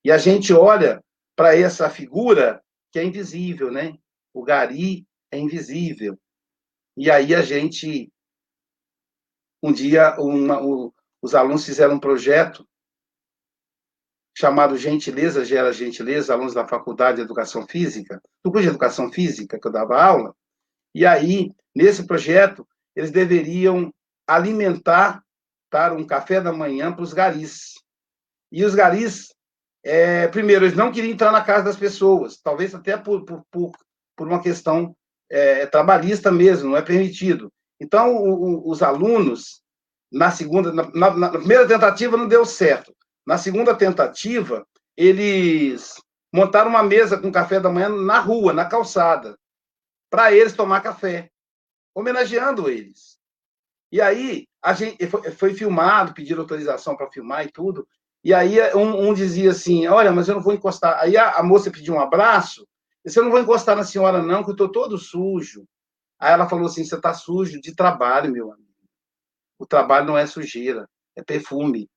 [0.02, 1.04] E a gente olha
[1.36, 3.96] para essa figura que é invisível, né?
[4.32, 6.18] O gari é invisível.
[6.96, 8.10] E aí a gente
[9.62, 12.66] um dia uma, o, os alunos fizeram um projeto
[14.36, 19.58] chamado Gentileza Gera Gentileza, alunos da Faculdade de Educação Física, do curso de Educação Física
[19.58, 20.34] que eu dava aula,
[20.94, 23.92] e aí, nesse projeto, eles deveriam
[24.26, 25.22] alimentar
[25.74, 27.74] dar um café da manhã para os garis.
[28.52, 29.34] E os garis,
[29.84, 33.72] é, primeiro, eles não queriam entrar na casa das pessoas, talvez até por, por, por,
[34.16, 34.96] por uma questão
[35.28, 37.52] é, trabalhista mesmo, não é permitido.
[37.80, 39.62] Então, o, o, os alunos,
[40.12, 42.94] na segunda, na, na, na primeira tentativa não deu certo.
[43.26, 44.64] Na segunda tentativa,
[44.96, 45.94] eles
[46.32, 49.36] montaram uma mesa com café da manhã na rua, na calçada,
[50.08, 51.30] para eles tomar café,
[51.92, 53.13] homenageando eles.
[53.94, 57.86] E aí, a gente foi, foi filmado, pediram autorização para filmar e tudo.
[58.24, 60.98] E aí, um, um, dizia assim: Olha, mas eu não vou encostar.
[60.98, 62.66] Aí a, a moça pediu um abraço.
[63.06, 65.64] Disse: Eu não vou encostar na senhora, não, que eu estou todo sujo.
[66.18, 68.68] Aí ela falou assim: Você está sujo de trabalho, meu amigo.
[69.60, 71.88] O trabalho não é sujeira, é perfume.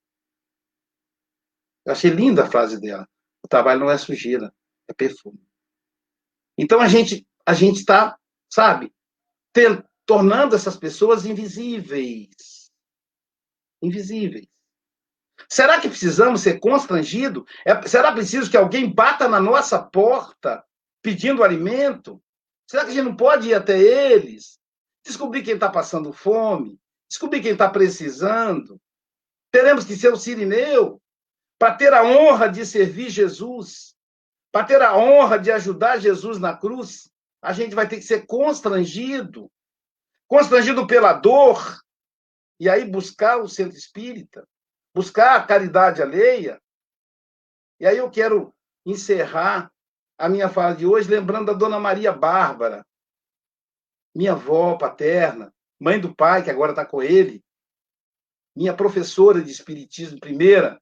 [1.84, 3.10] Eu achei linda a frase dela.
[3.44, 4.54] O trabalho não é sujeira,
[4.88, 5.42] é perfume.
[6.56, 8.94] Então a gente a gente está, sabe,
[10.08, 12.72] tornando essas pessoas invisíveis.
[13.80, 14.48] Invisíveis.
[15.48, 17.44] Será que precisamos ser constrangidos?
[17.64, 20.66] É, será preciso que alguém bata na nossa porta
[21.04, 22.20] pedindo alimento?
[22.68, 24.60] Será que a gente não pode ir até eles?
[25.06, 26.80] Descobrir quem está passando fome?
[27.08, 28.82] Descobrir quem está precisando?
[29.52, 31.00] Teremos que ser o sirineu?
[31.58, 33.96] para ter a honra de servir Jesus,
[34.52, 37.10] para ter a honra de ajudar Jesus na cruz,
[37.42, 39.52] a gente vai ter que ser constrangido
[40.28, 41.82] constrangido pela dor,
[42.60, 44.48] e aí buscar o centro espírita,
[44.94, 46.62] buscar a caridade alheia.
[47.80, 48.54] E aí eu quero
[48.86, 49.72] encerrar
[50.18, 52.86] a minha fala de hoje lembrando da dona Maria Bárbara,
[54.16, 57.44] minha avó paterna, mãe do pai, que agora está com ele,
[58.56, 60.82] minha professora de espiritismo primeira,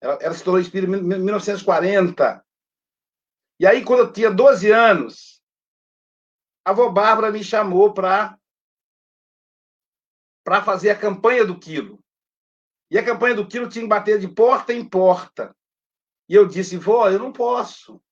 [0.00, 2.44] ela, ela se tornou espírita em 1940.
[3.58, 5.35] E aí, quando eu tinha 12 anos,
[6.66, 8.36] a avó Bárbara me chamou para
[10.44, 12.00] para fazer a campanha do quilo.
[12.90, 15.54] E a campanha do quilo tinha que bater de porta em porta.
[16.28, 18.02] E eu disse, vó, eu não posso.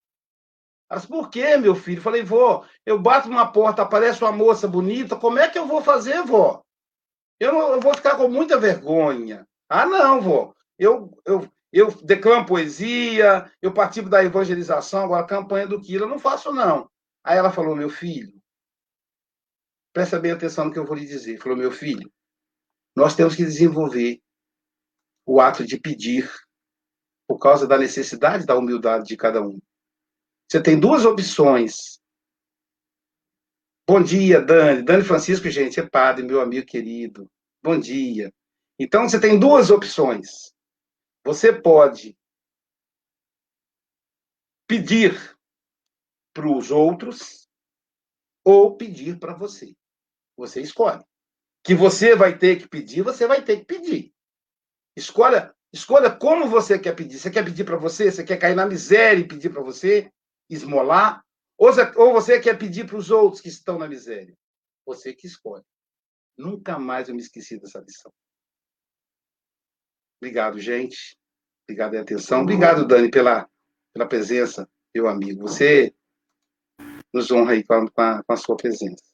[0.93, 2.01] Disse, por quê, meu filho?
[2.01, 5.83] Falei, vó, eu bato numa porta, aparece uma moça bonita, como é que eu vou
[5.83, 6.63] fazer, vó?
[7.41, 9.47] Eu, não, eu vou ficar com muita vergonha.
[9.69, 10.55] Ah, não, vó.
[10.79, 16.09] Eu, eu, eu declamo poesia, eu participo da evangelização, agora a campanha do Quilo eu
[16.09, 16.89] não faço, não.
[17.25, 18.44] Aí ela falou, meu filho,
[19.95, 21.39] presta bem atenção no que eu vou lhe dizer.
[21.39, 22.13] Falou, meu filho,
[22.97, 24.21] nós temos que desenvolver
[25.25, 26.31] o ato de pedir
[27.27, 29.59] por causa da necessidade da humildade de cada um.
[30.51, 32.01] Você tem duas opções.
[33.89, 34.83] Bom dia, Dani.
[34.83, 37.31] Dani Francisco, gente, é padre, meu amigo querido.
[37.63, 38.33] Bom dia.
[38.79, 40.53] Então, você tem duas opções.
[41.25, 42.17] Você pode
[44.67, 45.39] pedir
[46.35, 47.49] para os outros
[48.45, 49.75] ou pedir para você.
[50.37, 51.03] Você escolhe.
[51.63, 54.15] Que você vai ter que pedir, você vai ter que pedir.
[54.97, 57.19] Escolha, escolha como você quer pedir.
[57.19, 58.11] Você quer pedir para você?
[58.11, 60.13] Você quer cair na miséria e pedir para você?
[60.49, 61.25] Esmolar?
[61.57, 64.37] Ou você, quer pedir para os outros que estão na miséria?
[64.85, 65.65] Você que escolhe.
[66.37, 68.13] Nunca mais eu me esqueci dessa lição.
[70.21, 71.17] Obrigado, gente.
[71.65, 72.43] Obrigado pela atenção.
[72.43, 73.49] Obrigado, Dani, pela,
[73.93, 75.43] pela presença, meu amigo.
[75.43, 75.95] Você
[77.13, 79.14] nos honra aí com a, com a sua presença.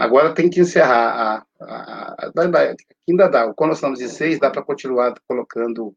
[0.00, 1.44] Agora tem que encerrar.
[1.60, 2.32] A, a, a,
[3.06, 3.52] ainda dá.
[3.52, 5.94] Quando nós estamos em seis, dá para continuar colocando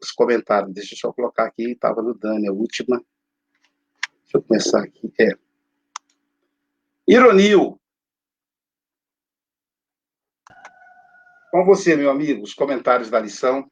[0.00, 0.72] os comentários.
[0.72, 1.72] Deixa eu só colocar aqui.
[1.72, 2.96] Estava no Dani, a última.
[4.22, 5.12] Deixa eu começar aqui.
[5.20, 5.32] É.
[7.06, 7.78] Ironil.
[11.50, 13.70] Com você, meu amigo, os comentários da lição.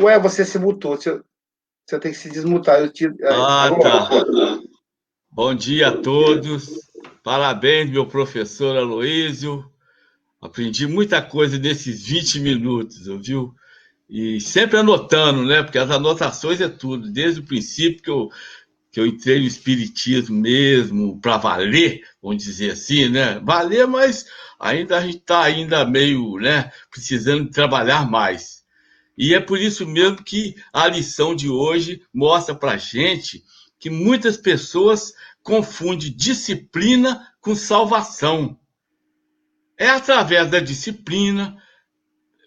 [0.00, 0.96] Ué, você se mutou.
[0.96, 1.22] Você,
[1.84, 2.80] você tem que se desmutar.
[2.80, 3.06] Eu te...
[3.22, 4.63] Ah, tá.
[5.36, 6.78] Bom dia a todos.
[7.24, 9.68] Parabéns, meu professor Aloísio.
[10.40, 13.52] Aprendi muita coisa nesses 20 minutos, viu?
[14.08, 15.64] E sempre anotando, né?
[15.64, 17.10] Porque as anotações é tudo.
[17.10, 18.28] Desde o princípio que eu,
[18.92, 23.40] que eu entrei no Espiritismo mesmo, para valer, vamos dizer assim, né?
[23.40, 24.26] Valer, mas
[24.60, 26.70] ainda a gente está ainda meio, né?
[26.92, 28.62] Precisando trabalhar mais.
[29.18, 33.42] E é por isso mesmo que a lição de hoje mostra para a gente
[33.84, 38.58] que muitas pessoas confundem disciplina com salvação.
[39.78, 41.62] É através da disciplina,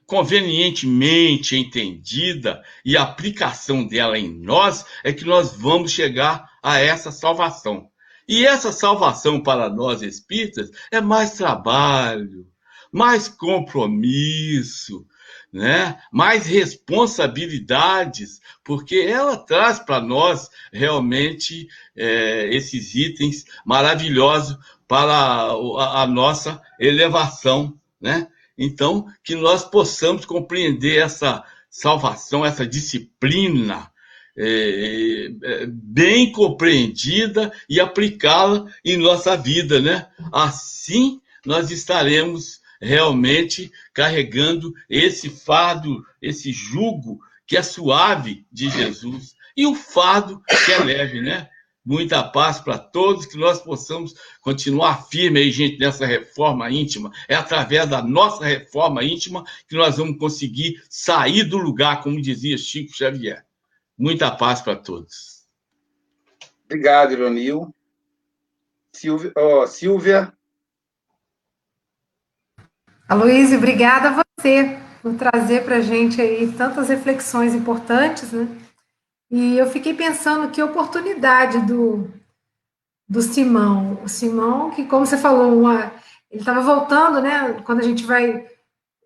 [0.07, 7.87] convenientemente entendida e aplicação dela em nós, é que nós vamos chegar a essa salvação.
[8.27, 12.47] E essa salvação para nós espíritas é mais trabalho,
[12.91, 15.05] mais compromisso,
[15.51, 15.99] né?
[16.11, 24.57] mais responsabilidades, porque ela traz para nós realmente é, esses itens maravilhosos
[24.87, 27.77] para a, a, nossa elevação.
[27.99, 28.27] Né?
[28.57, 33.91] Então, que nós possamos compreender essa salvação, essa disciplina.
[34.39, 40.07] É, é, bem compreendida e aplicá-la em nossa vida, né?
[40.31, 49.65] Assim nós estaremos realmente carregando esse fardo, esse jugo que é suave de Jesus e
[49.65, 51.49] o fardo que é leve, né?
[51.83, 57.13] Muita paz para todos, que nós possamos continuar firme aí, gente, nessa reforma íntima.
[57.29, 62.57] É através da nossa reforma íntima que nós vamos conseguir sair do lugar, como dizia
[62.57, 63.45] Chico Xavier.
[63.97, 65.47] Muita paz para todos.
[66.65, 67.73] Obrigado, Ironil.
[68.91, 70.36] Silvia, oh, Silvia
[73.09, 78.45] Aloysio, obrigada a você por trazer para a gente aí tantas reflexões importantes, né?
[79.31, 82.11] E eu fiquei pensando que oportunidade do,
[83.07, 83.97] do Simão.
[84.03, 85.93] O Simão, que, como você falou, uma,
[86.29, 87.53] ele estava voltando, né?
[87.63, 88.45] Quando a gente vai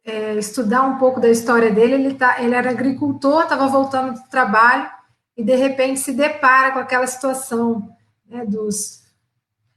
[0.03, 4.29] é, estudar um pouco da história dele, ele, tá, ele era agricultor, estava voltando do
[4.29, 4.89] trabalho
[5.37, 9.00] e, de repente, se depara com aquela situação né, dos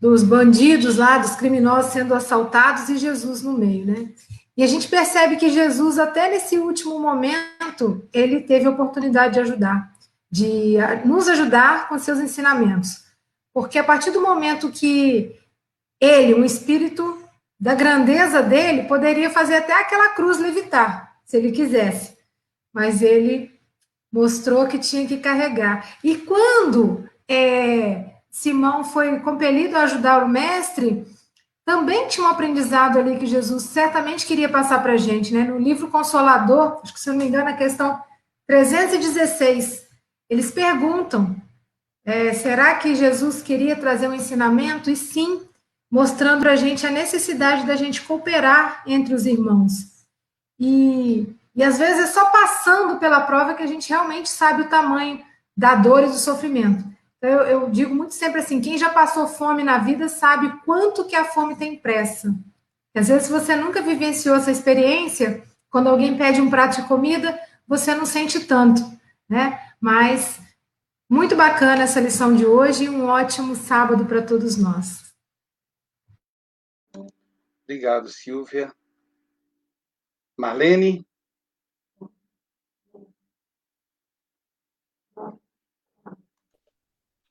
[0.05, 4.11] dos bandidos lá, dos criminosos sendo assaltados e Jesus no meio, né?
[4.55, 9.41] E a gente percebe que Jesus, até nesse último momento, ele teve a oportunidade de
[9.41, 9.91] ajudar,
[10.31, 13.03] de nos ajudar com seus ensinamentos.
[13.55, 15.41] Porque a partir do momento que
[15.99, 17.19] ele, um espírito
[17.59, 22.15] da grandeza dele, poderia fazer até aquela cruz levitar, se ele quisesse.
[22.75, 23.59] Mas ele
[24.13, 25.97] mostrou que tinha que carregar.
[26.05, 31.07] E quando é, Simão foi compelido a ajudar o mestre,
[31.65, 35.45] também tinha um aprendizado ali que Jesus certamente queria passar para a gente, né?
[35.45, 38.03] No livro Consolador, acho que se não me engano, a questão
[38.49, 39.87] 316,
[40.29, 41.37] eles perguntam:
[42.05, 44.91] é, será que Jesus queria trazer um ensinamento?
[44.91, 45.41] E sim,
[45.89, 49.75] mostrando para a gente a necessidade da gente cooperar entre os irmãos.
[50.59, 54.69] E, e às vezes é só passando pela prova que a gente realmente sabe o
[54.69, 55.25] tamanho
[55.57, 56.95] da dor e do sofrimento.
[57.25, 61.07] Então, eu, eu, digo muito sempre assim: quem já passou fome na vida sabe quanto
[61.07, 62.35] que a fome tem pressa.
[62.95, 67.95] Às vezes, você nunca vivenciou essa experiência, quando alguém pede um prato de comida, você
[67.95, 68.83] não sente tanto,
[69.27, 69.59] né?
[69.81, 70.39] Mas
[71.09, 75.15] muito bacana essa lição de hoje e um ótimo sábado para todos nós.
[77.65, 78.71] Obrigado, Silvia.
[80.37, 81.07] Marlene?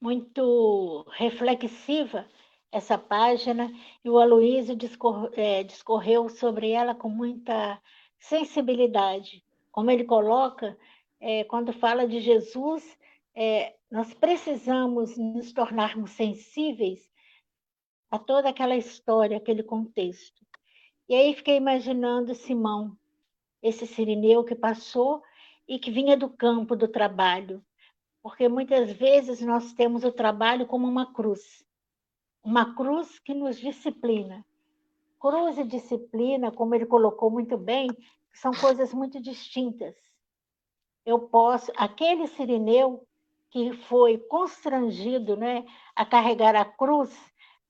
[0.04, 2.28] Muito reflexiva
[2.70, 3.72] essa página,
[4.04, 7.82] e o Aloysio discor, é, discorreu sobre ela com muita
[8.20, 9.42] sensibilidade.
[9.72, 10.78] Como ele coloca,
[11.22, 12.84] é, quando fala de Jesus,
[13.34, 17.10] é, nós precisamos nos tornarmos sensíveis
[18.12, 20.46] a toda aquela história, aquele contexto.
[21.08, 22.98] E aí fiquei imaginando Simão,
[23.62, 25.24] esse sirineu que passou
[25.66, 27.64] e que vinha do campo do trabalho,
[28.24, 31.64] porque muitas vezes nós temos o trabalho como uma cruz,
[32.42, 34.46] uma cruz que nos disciplina.
[35.20, 37.90] Cruz e disciplina, como ele colocou muito bem,
[38.34, 39.96] são coisas muito distintas.
[41.06, 43.06] Eu posso, aquele sirineu
[43.52, 47.14] que foi constrangido né, a carregar a cruz,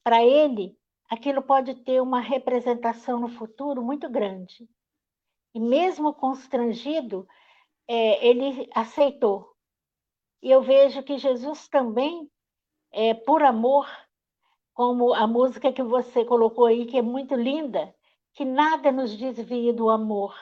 [0.04, 0.78] para ele,
[1.10, 4.70] aquilo pode ter uma representação no futuro muito grande.
[5.54, 7.28] E mesmo constrangido,
[7.88, 9.53] é, ele aceitou.
[10.44, 12.30] E eu vejo que Jesus também,
[12.92, 13.88] é, por amor,
[14.74, 17.96] como a música que você colocou aí, que é muito linda,
[18.34, 20.36] que nada nos desvie do amor.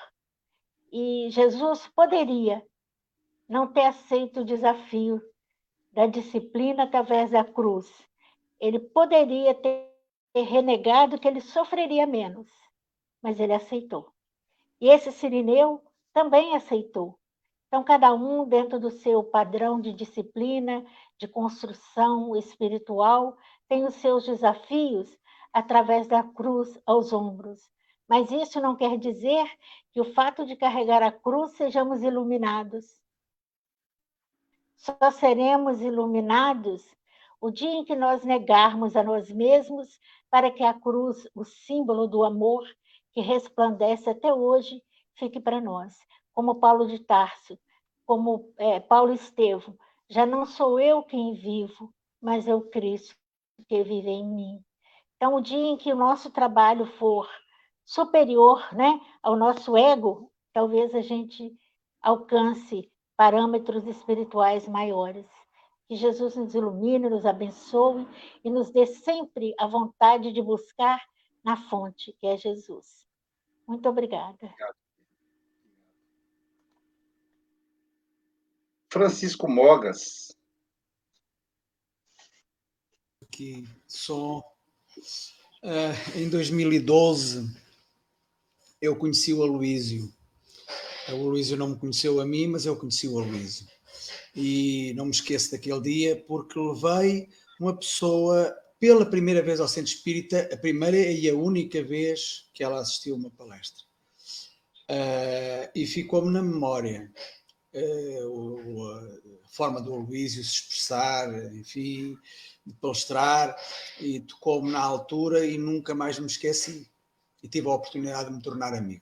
[0.92, 2.66] E Jesus poderia
[3.48, 5.22] não ter aceito o desafio
[5.92, 7.88] da disciplina através da cruz.
[8.60, 9.88] Ele poderia ter
[10.34, 12.48] renegado que ele sofreria menos,
[13.22, 14.12] mas ele aceitou.
[14.80, 15.80] E esse sirineu
[16.12, 17.21] também aceitou.
[17.72, 20.86] Então, cada um, dentro do seu padrão de disciplina,
[21.18, 23.38] de construção espiritual,
[23.70, 25.18] tem os seus desafios
[25.54, 27.62] através da cruz aos ombros.
[28.10, 29.50] Mas isso não quer dizer
[29.94, 33.00] que o fato de carregar a cruz sejamos iluminados.
[34.76, 36.86] Só seremos iluminados
[37.40, 39.98] o dia em que nós negarmos a nós mesmos
[40.30, 42.66] para que a cruz, o símbolo do amor
[43.14, 44.84] que resplandece até hoje,
[45.16, 45.96] fique para nós.
[46.34, 47.58] Como Paulo de Tarso,
[48.06, 49.78] como é, Paulo Estevo,
[50.10, 53.16] já não sou eu quem vivo, mas é o Cristo
[53.68, 54.64] que vive em mim.
[55.16, 57.30] Então, o dia em que o nosso trabalho for
[57.86, 61.56] superior né, ao nosso ego, talvez a gente
[62.02, 65.28] alcance parâmetros espirituais maiores.
[65.88, 68.08] Que Jesus nos ilumine, nos abençoe
[68.44, 71.00] e nos dê sempre a vontade de buscar
[71.44, 73.06] na fonte, que é Jesus.
[73.68, 74.54] Muito obrigada.
[78.92, 80.36] Francisco Mogas.
[83.32, 87.50] Que só uh, em 2012
[88.82, 90.14] eu conheci o Aloísio.
[91.08, 93.66] O Aloísio não me conheceu a mim, mas eu conheci o Aloísio.
[94.36, 97.30] E não me esqueço daquele dia porque levei
[97.60, 102.64] uma pessoa pela primeira vez ao Centro Espírita, a primeira e a única vez que
[102.64, 103.86] ela assistiu uma palestra.
[104.90, 107.10] Uh, e ficou-me na memória
[107.74, 112.18] uh, a forma do Aloísio se expressar, enfim,
[112.66, 113.56] de palestrar,
[114.00, 116.90] e tocou-me na altura e nunca mais me esqueci
[117.44, 119.02] e tive a oportunidade de me tornar amigo.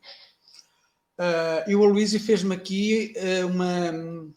[1.17, 4.33] Uh, e o Aloysio fez-me aqui uh, uma,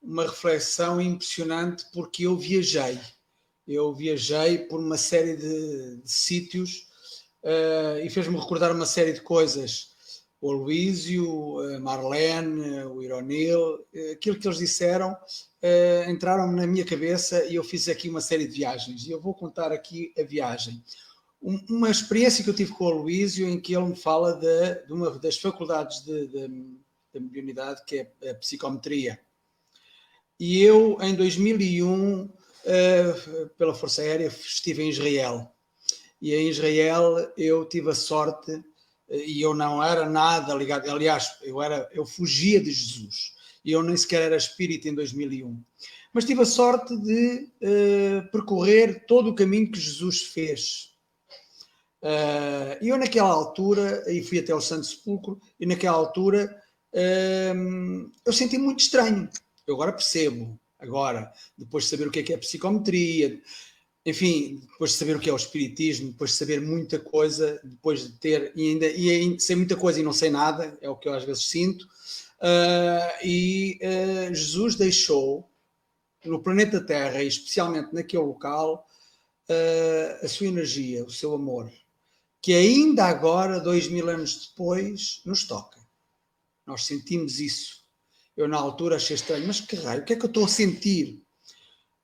[0.00, 2.98] uma reflexão impressionante porque eu viajei.
[3.68, 6.88] Eu viajei por uma série de, de sítios
[7.44, 9.89] uh, e fez-me recordar uma série de coisas.
[10.40, 15.14] O Aloysio, a Marlene, o Ironil, aquilo que eles disseram
[16.08, 19.06] entraram na minha cabeça e eu fiz aqui uma série de viagens.
[19.06, 20.82] E eu vou contar aqui a viagem
[21.42, 24.92] uma experiência que eu tive com o Luísio em que ele me fala de, de
[24.92, 29.18] uma das faculdades da mediunidade, que é a psicometria.
[30.38, 32.32] E eu, em 2001, uh,
[32.64, 33.14] eh,
[33.58, 35.52] pela Força Aérea, estive em Israel.
[36.20, 38.62] E em Israel eu tive a sorte, eh,
[39.10, 43.34] e eu não era nada ligado, aliás, eu, era, eu fugia de Jesus.
[43.64, 45.62] E eu nem sequer era espírita em 2001.
[46.12, 50.90] Mas tive a sorte de uh, percorrer todo o caminho que Jesus fez
[52.02, 56.50] Uh, eu naquela altura, e fui até o Santo Sepulcro, e naquela altura
[56.94, 59.28] uh, eu senti muito estranho.
[59.66, 63.40] Eu agora percebo, agora, depois de saber o que é que é psicometria,
[64.10, 68.02] enfim, depois de saber o que é o espiritismo, depois de saber muita coisa, depois
[68.02, 71.08] de ter, e ainda, e sei muita coisa e não sei nada, é o que
[71.08, 73.78] eu às vezes sinto, uh, e
[74.32, 75.50] Jesus deixou
[76.24, 78.86] no planeta Terra, e especialmente naquele local,
[80.22, 81.70] a sua energia, o seu amor
[82.40, 85.78] que ainda agora, dois mil anos depois, nos toca.
[86.66, 87.84] Nós sentimos isso.
[88.36, 90.48] Eu, na altura, achei estranho, mas que raio, o que é que eu estou a
[90.48, 91.22] sentir?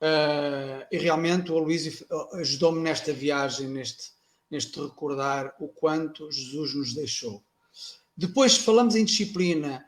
[0.01, 4.11] Uh, e realmente o Aloysio ajudou-me nesta viagem, neste,
[4.51, 7.43] neste recordar o quanto Jesus nos deixou.
[8.17, 9.85] Depois falamos em disciplina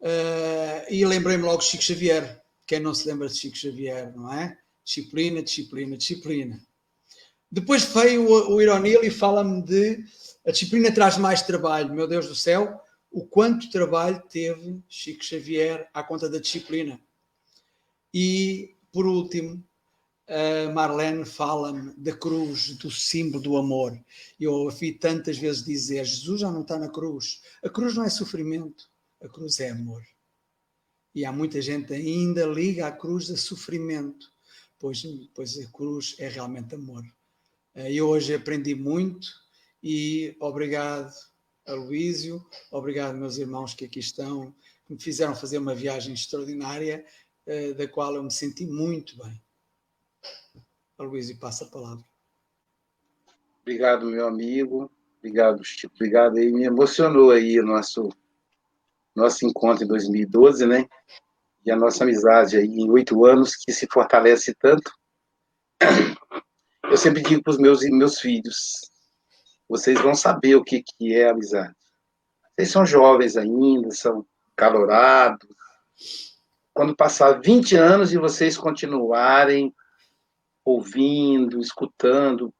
[0.00, 2.40] uh, e lembrei-me logo de Chico Xavier.
[2.66, 4.56] Quem não se lembra de Chico Xavier, não é?
[4.84, 6.60] Disciplina, disciplina, disciplina.
[7.50, 10.04] Depois veio o, o Ironil e fala-me de
[10.46, 11.92] a disciplina traz mais trabalho.
[11.92, 12.80] Meu Deus do céu,
[13.10, 17.00] o quanto trabalho teve Chico Xavier à conta da disciplina.
[18.12, 19.64] E, por último,
[20.28, 23.98] a Marlene fala-me da cruz, do símbolo do amor.
[24.38, 27.40] Eu ouvi tantas vezes dizer: Jesus já não está na cruz.
[27.64, 28.90] A cruz não é sofrimento,
[29.22, 30.02] a cruz é amor.
[31.14, 34.30] E há muita gente ainda liga a cruz a sofrimento,
[34.78, 35.02] pois,
[35.34, 37.02] pois a cruz é realmente amor.
[37.74, 39.26] Eh, eu hoje aprendi muito
[39.82, 41.14] e obrigado
[41.66, 44.54] a Luísio, obrigado meus irmãos que aqui estão,
[44.86, 47.04] que me fizeram fazer uma viagem extraordinária
[47.48, 49.42] eh, da qual eu me senti muito bem.
[50.98, 52.04] Aloysio, passa a palavra.
[53.62, 54.90] Obrigado, meu amigo.
[55.18, 55.94] Obrigado, Chico.
[55.94, 56.52] Obrigado aí.
[56.52, 58.10] Me emocionou aí o nosso,
[59.14, 60.86] nosso encontro em 2012, né?
[61.64, 64.92] E a nossa amizade aí em oito anos, que se fortalece tanto.
[66.84, 68.90] Eu sempre digo para os meus, meus filhos,
[69.68, 71.74] vocês vão saber o que, que é amizade.
[72.54, 74.26] Vocês são jovens ainda, são
[74.56, 75.48] calorados.
[76.78, 79.74] Quando passar 20 anos e vocês continuarem
[80.64, 82.54] ouvindo, escutando,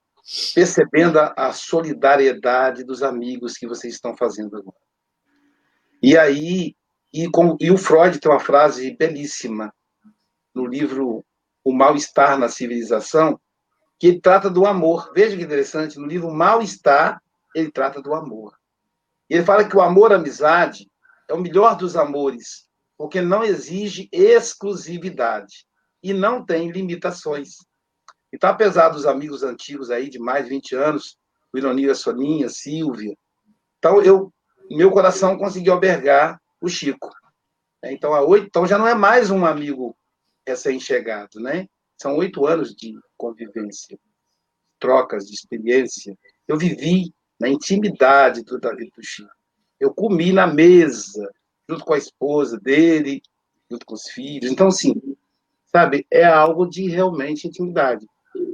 [0.56, 4.76] percebendo a, a solidariedade dos amigos que vocês estão fazendo agora.
[6.02, 6.74] E aí,
[7.12, 9.72] e, com, e o Freud tem uma frase belíssima
[10.52, 11.24] no livro
[11.62, 13.40] O Mal-Estar na Civilização,
[14.00, 15.12] que ele trata do amor.
[15.14, 17.22] Veja que interessante, no livro Mal-Estar,
[17.54, 18.58] ele trata do amor.
[19.30, 20.90] E ele fala que o amor-amizade
[21.28, 22.67] é o melhor dos amores,
[22.98, 25.64] porque não exige exclusividade
[26.02, 27.58] e não tem limitações.
[28.32, 31.16] Então, apesar dos amigos antigos aí de mais de 20 anos,
[31.52, 33.16] o Ironia Soninha, Silvia,
[33.78, 34.32] então eu,
[34.68, 37.08] meu coração conseguiu albergar o Chico.
[37.84, 39.96] Então, há oito, então já não é mais um amigo
[40.46, 41.66] recém-chegado, né?
[41.96, 43.96] São oito anos de convivência,
[44.80, 46.18] trocas de experiência.
[46.46, 49.30] Eu vivi na intimidade do Davi do Chico.
[49.78, 51.30] Eu comi na mesa,
[51.68, 53.22] junto com a esposa dele,
[53.70, 54.50] junto com os filhos.
[54.50, 54.94] Então, assim,
[55.66, 58.06] sabe, é algo de realmente intimidade.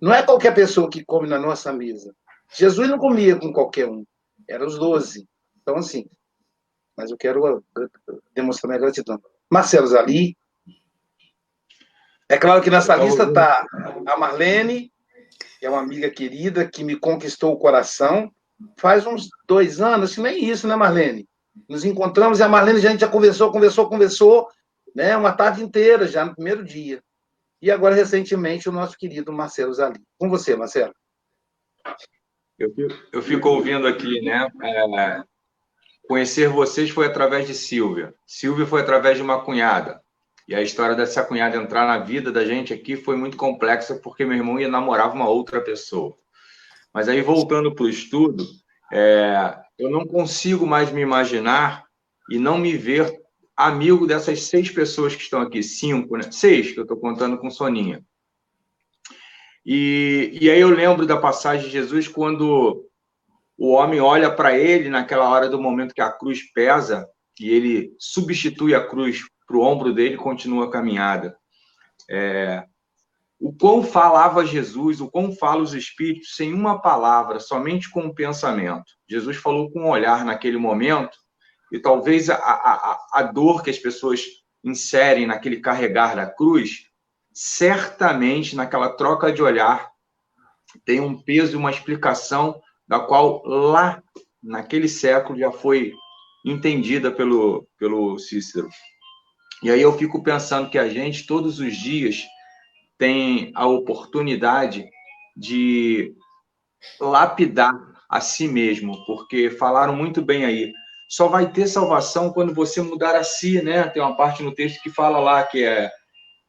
[0.03, 2.15] Não é qualquer pessoa que come na nossa mesa.
[2.53, 4.05] Jesus não comia com qualquer um,
[4.49, 5.29] eram os doze.
[5.63, 6.07] Então, assim,
[6.97, 7.65] mas eu quero
[8.35, 9.21] demonstrar minha gratidão.
[9.51, 10.37] Marcelo Zali,
[12.29, 13.67] é claro que nessa lista está
[14.07, 14.93] a Marlene,
[15.59, 18.33] que é uma amiga querida que me conquistou o coração.
[18.79, 21.29] Faz uns dois anos, nem isso, né, Marlene?
[21.69, 24.49] Nos encontramos e a Marlene já, a gente já conversou, conversou, conversou,
[24.95, 25.17] né?
[25.17, 27.03] Uma tarde inteira já no primeiro dia.
[27.63, 30.01] E agora, recentemente, o nosso querido Marcelo Zali.
[30.19, 30.95] Com você, Marcelo.
[32.59, 34.49] Eu fico, eu fico ouvindo aqui, né?
[34.63, 35.23] É,
[36.09, 38.15] conhecer vocês foi através de Silvia.
[38.27, 40.01] Silvia foi através de uma cunhada.
[40.47, 44.25] E a história dessa cunhada entrar na vida da gente aqui foi muito complexa, porque
[44.25, 46.15] meu irmão ia namorar uma outra pessoa.
[46.93, 48.45] Mas aí, voltando para o estudo,
[48.93, 51.85] é, eu não consigo mais me imaginar
[52.31, 53.13] e não me ver
[53.57, 56.31] amigo dessas seis pessoas que estão aqui, cinco, né?
[56.31, 58.05] Seis, que eu estou contando com Soninha.
[59.65, 62.87] E, e aí eu lembro da passagem de Jesus quando
[63.57, 67.09] o homem olha para ele naquela hora do momento que a cruz pesa
[67.41, 71.37] e ele substitui a cruz para o ombro dele continua a caminhada.
[72.11, 72.65] É,
[73.45, 78.15] o quão falava Jesus, o quão fala os Espíritos sem uma palavra, somente com um
[78.15, 78.87] pensamento.
[79.07, 81.19] Jesus falou com um olhar naquele momento,
[81.71, 84.23] e talvez a, a, a dor que as pessoas
[84.65, 86.87] inserem naquele carregar da cruz,
[87.35, 89.91] certamente naquela troca de olhar,
[90.83, 94.03] tem um peso e uma explicação da qual lá,
[94.43, 95.93] naquele século, já foi
[96.47, 98.71] entendida pelo, pelo Cícero.
[99.63, 102.25] E aí eu fico pensando que a gente, todos os dias,
[103.05, 104.89] tem a oportunidade
[105.37, 106.15] de
[106.99, 107.75] lapidar
[108.09, 110.73] a si mesmo, porque falaram muito bem aí.
[111.07, 113.87] Só vai ter salvação quando você mudar a si, né?
[113.91, 115.91] Tem uma parte no texto que fala lá que é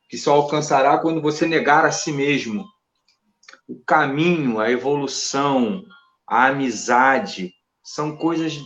[0.10, 2.66] que só alcançará quando você negar a si mesmo.
[3.68, 5.84] O caminho, a evolução,
[6.26, 7.52] a amizade
[7.84, 8.58] são coisas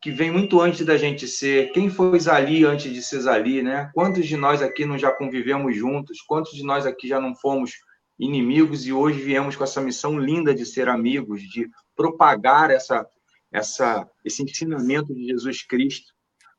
[0.00, 1.72] que vem muito antes da gente ser.
[1.72, 3.90] Quem foi Zali antes de ser Zali, né?
[3.94, 6.20] Quantos de nós aqui não já convivemos juntos?
[6.22, 7.72] Quantos de nós aqui já não fomos
[8.18, 13.06] inimigos e hoje viemos com essa missão linda de ser amigos, de propagar essa,
[13.52, 16.12] essa, esse ensinamento de Jesus Cristo?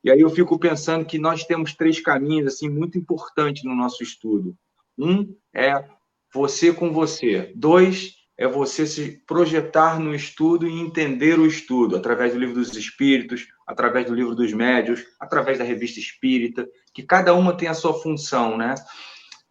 [0.03, 4.03] E aí eu fico pensando que nós temos três caminhos assim muito importantes no nosso
[4.03, 4.55] estudo.
[4.97, 5.85] Um é
[6.33, 7.53] você com você.
[7.55, 12.73] Dois é você se projetar no estudo e entender o estudo, através do livro dos
[12.73, 17.73] espíritos, através do livro dos médios, através da revista espírita, que cada uma tem a
[17.73, 18.75] sua função, né?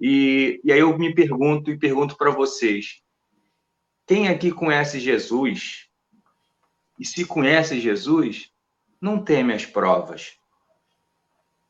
[0.01, 3.03] E, e aí eu me pergunto e pergunto para vocês:
[4.07, 5.87] quem aqui conhece Jesus?
[6.99, 8.51] E se conhece Jesus,
[8.99, 10.33] não teme as provas.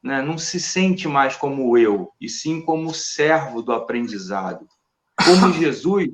[0.00, 0.22] Né?
[0.22, 4.68] Não se sente mais como eu, e sim como servo do aprendizado.
[5.16, 6.10] Como Jesus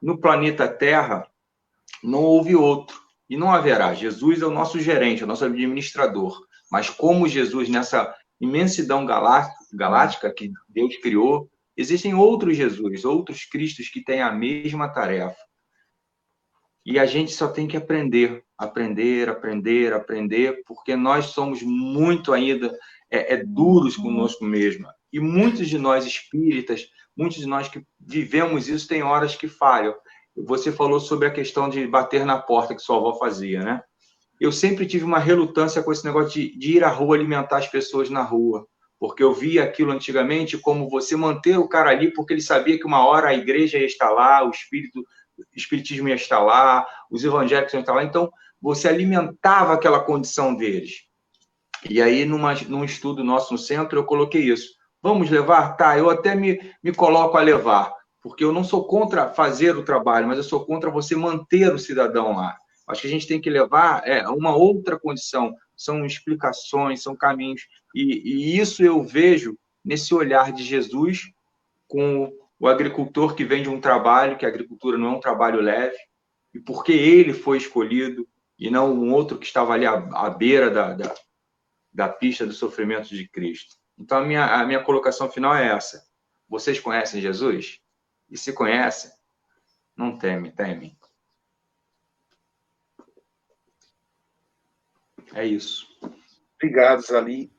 [0.00, 1.26] no planeta Terra
[2.02, 3.94] não houve outro e não haverá.
[3.94, 6.40] Jesus é o nosso gerente, é o nosso administrador.
[6.70, 14.02] Mas como Jesus, nessa imensidão galáctica que Deus criou, existem outros Jesus, outros Cristos que
[14.02, 15.36] têm a mesma tarefa.
[16.84, 22.76] E a gente só tem que aprender, aprender, aprender, aprender, porque nós somos muito ainda
[23.10, 24.86] é, é duros conosco mesmo.
[25.12, 26.88] E muitos de nós espíritas,
[27.20, 29.94] muitos de nós que vivemos isso, tem horas que falham.
[30.34, 33.82] Você falou sobre a questão de bater na porta que sua avó fazia, né?
[34.40, 37.68] Eu sempre tive uma relutância com esse negócio de, de ir à rua alimentar as
[37.68, 38.66] pessoas na rua,
[38.98, 42.86] porque eu via aquilo antigamente como você manter o cara ali, porque ele sabia que
[42.86, 47.22] uma hora a igreja ia estar lá, o espírito, o espiritismo ia estar lá, os
[47.22, 48.02] evangélicos iam estar lá.
[48.02, 48.30] Então,
[48.62, 51.02] você alimentava aquela condição deles.
[51.88, 54.79] E aí, numa, num estudo nosso no centro, eu coloquei isso.
[55.02, 55.76] Vamos levar?
[55.76, 57.92] Tá, eu até me, me coloco a levar,
[58.22, 61.78] porque eu não sou contra fazer o trabalho, mas eu sou contra você manter o
[61.78, 62.56] cidadão lá.
[62.86, 67.62] Acho que a gente tem que levar é, uma outra condição, são explicações, são caminhos,
[67.94, 71.30] e, e isso eu vejo nesse olhar de Jesus
[71.88, 75.60] com o agricultor que vem de um trabalho, que a agricultura não é um trabalho
[75.60, 75.96] leve,
[76.52, 78.28] e porque ele foi escolhido,
[78.58, 81.14] e não um outro que estava ali à, à beira da, da,
[81.92, 83.79] da pista do sofrimento de Cristo.
[84.00, 86.08] Então, a minha, a minha colocação final é essa.
[86.48, 87.82] Vocês conhecem Jesus?
[88.30, 89.12] E se conhecem,
[89.94, 90.98] não temem, temem.
[95.34, 95.86] É isso.
[96.54, 97.52] Obrigado, Zali.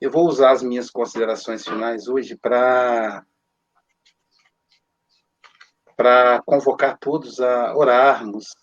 [0.00, 3.24] Eu vou usar as minhas considerações finais hoje para
[5.96, 8.56] para convocar todos a orarmos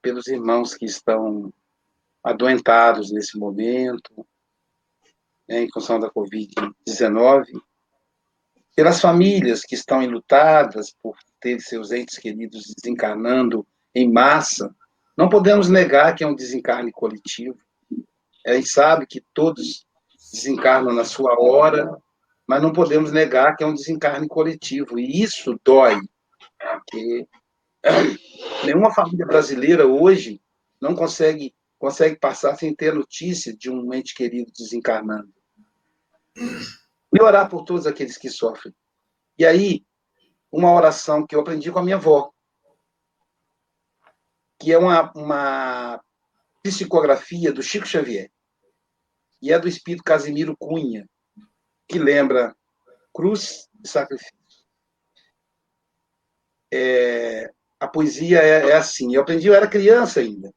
[0.00, 1.52] pelos irmãos que estão
[2.24, 4.26] adoentados nesse momento,
[5.50, 7.44] né, em função da Covid-19,
[8.76, 14.72] pelas famílias que estão enlutadas por ter seus entes queridos desencarnando em massa.
[15.18, 17.58] Não podemos negar que é um desencarne coletivo.
[18.46, 19.84] A gente sabe que todos
[20.32, 21.90] desencarnam na sua hora,
[22.46, 25.00] mas não podemos negar que é um desencarne coletivo.
[25.00, 25.98] E isso dói,
[26.58, 27.26] porque
[28.64, 30.40] nenhuma família brasileira hoje
[30.80, 35.39] não consegue, consegue passar sem ter notícia de um ente querido desencarnando.
[37.12, 38.74] E orar por todos aqueles que sofrem.
[39.38, 39.84] E aí,
[40.50, 42.30] uma oração que eu aprendi com a minha avó,
[44.58, 46.00] que é uma, uma
[46.62, 48.30] psicografia do Chico Xavier,
[49.42, 51.08] e é do espírito Casimiro Cunha,
[51.88, 52.54] que lembra
[53.14, 54.34] cruz e sacrifício.
[56.72, 59.14] É, a poesia é, é, assim.
[59.14, 60.52] Eu aprendi, eu era criança ainda,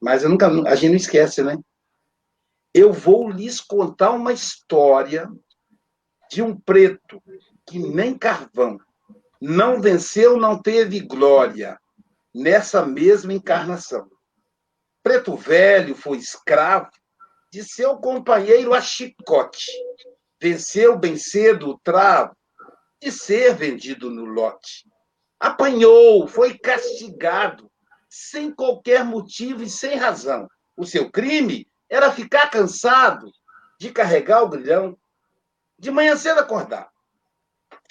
[0.00, 1.56] mas eu nunca, a gente não esquece, né?
[2.72, 5.28] Eu vou lhes contar uma história
[6.30, 7.22] de um preto
[7.66, 8.78] que nem carvão
[9.40, 11.80] não venceu, não teve glória
[12.34, 14.08] nessa mesma encarnação.
[15.02, 16.90] Preto velho foi escravo
[17.50, 19.72] de seu companheiro a chicote.
[20.40, 22.36] Venceu bem cedo o travo
[23.02, 24.86] de ser vendido no lote.
[25.38, 27.70] Apanhou, foi castigado,
[28.08, 30.46] sem qualquer motivo e sem razão.
[30.76, 33.32] O seu crime era ficar cansado
[33.78, 34.96] de carregar o grilhão,
[35.76, 36.88] de manhã cedo acordar.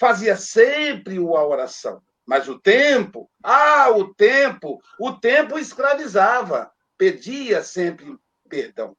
[0.00, 8.16] Fazia sempre a oração, mas o tempo, ah, o tempo, o tempo escravizava, pedia sempre
[8.48, 8.96] perdão.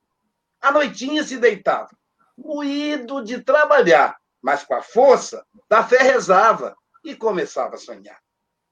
[0.62, 1.90] A noitinha se deitava,
[2.38, 8.20] moído de trabalhar, mas com a força da fé rezava e começava a sonhar.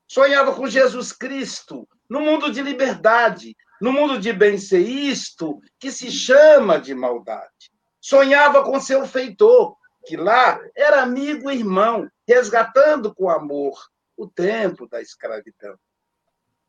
[0.07, 5.91] Sonhava com Jesus Cristo, no mundo de liberdade, no mundo de bem ser isto, que
[5.91, 7.71] se chama de maldade.
[8.01, 9.75] Sonhava com seu feitor,
[10.05, 13.77] que lá era amigo e irmão, resgatando com amor
[14.17, 15.77] o tempo da escravidão.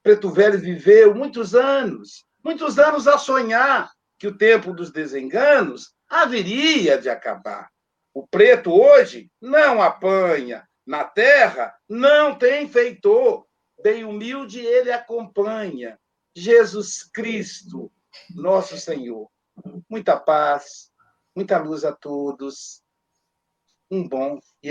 [0.02, 6.98] Preto Velho viveu muitos anos, muitos anos a sonhar que o tempo dos desenganos haveria
[6.98, 7.70] de acabar.
[8.12, 13.46] O preto hoje não apanha, na terra não tem feitor,
[13.82, 15.98] bem humilde ele acompanha.
[16.40, 17.92] Jesus Cristo,
[18.34, 19.30] nosso Senhor.
[19.88, 20.90] Muita paz,
[21.36, 22.82] muita luz a todos.
[23.90, 24.68] Um bom e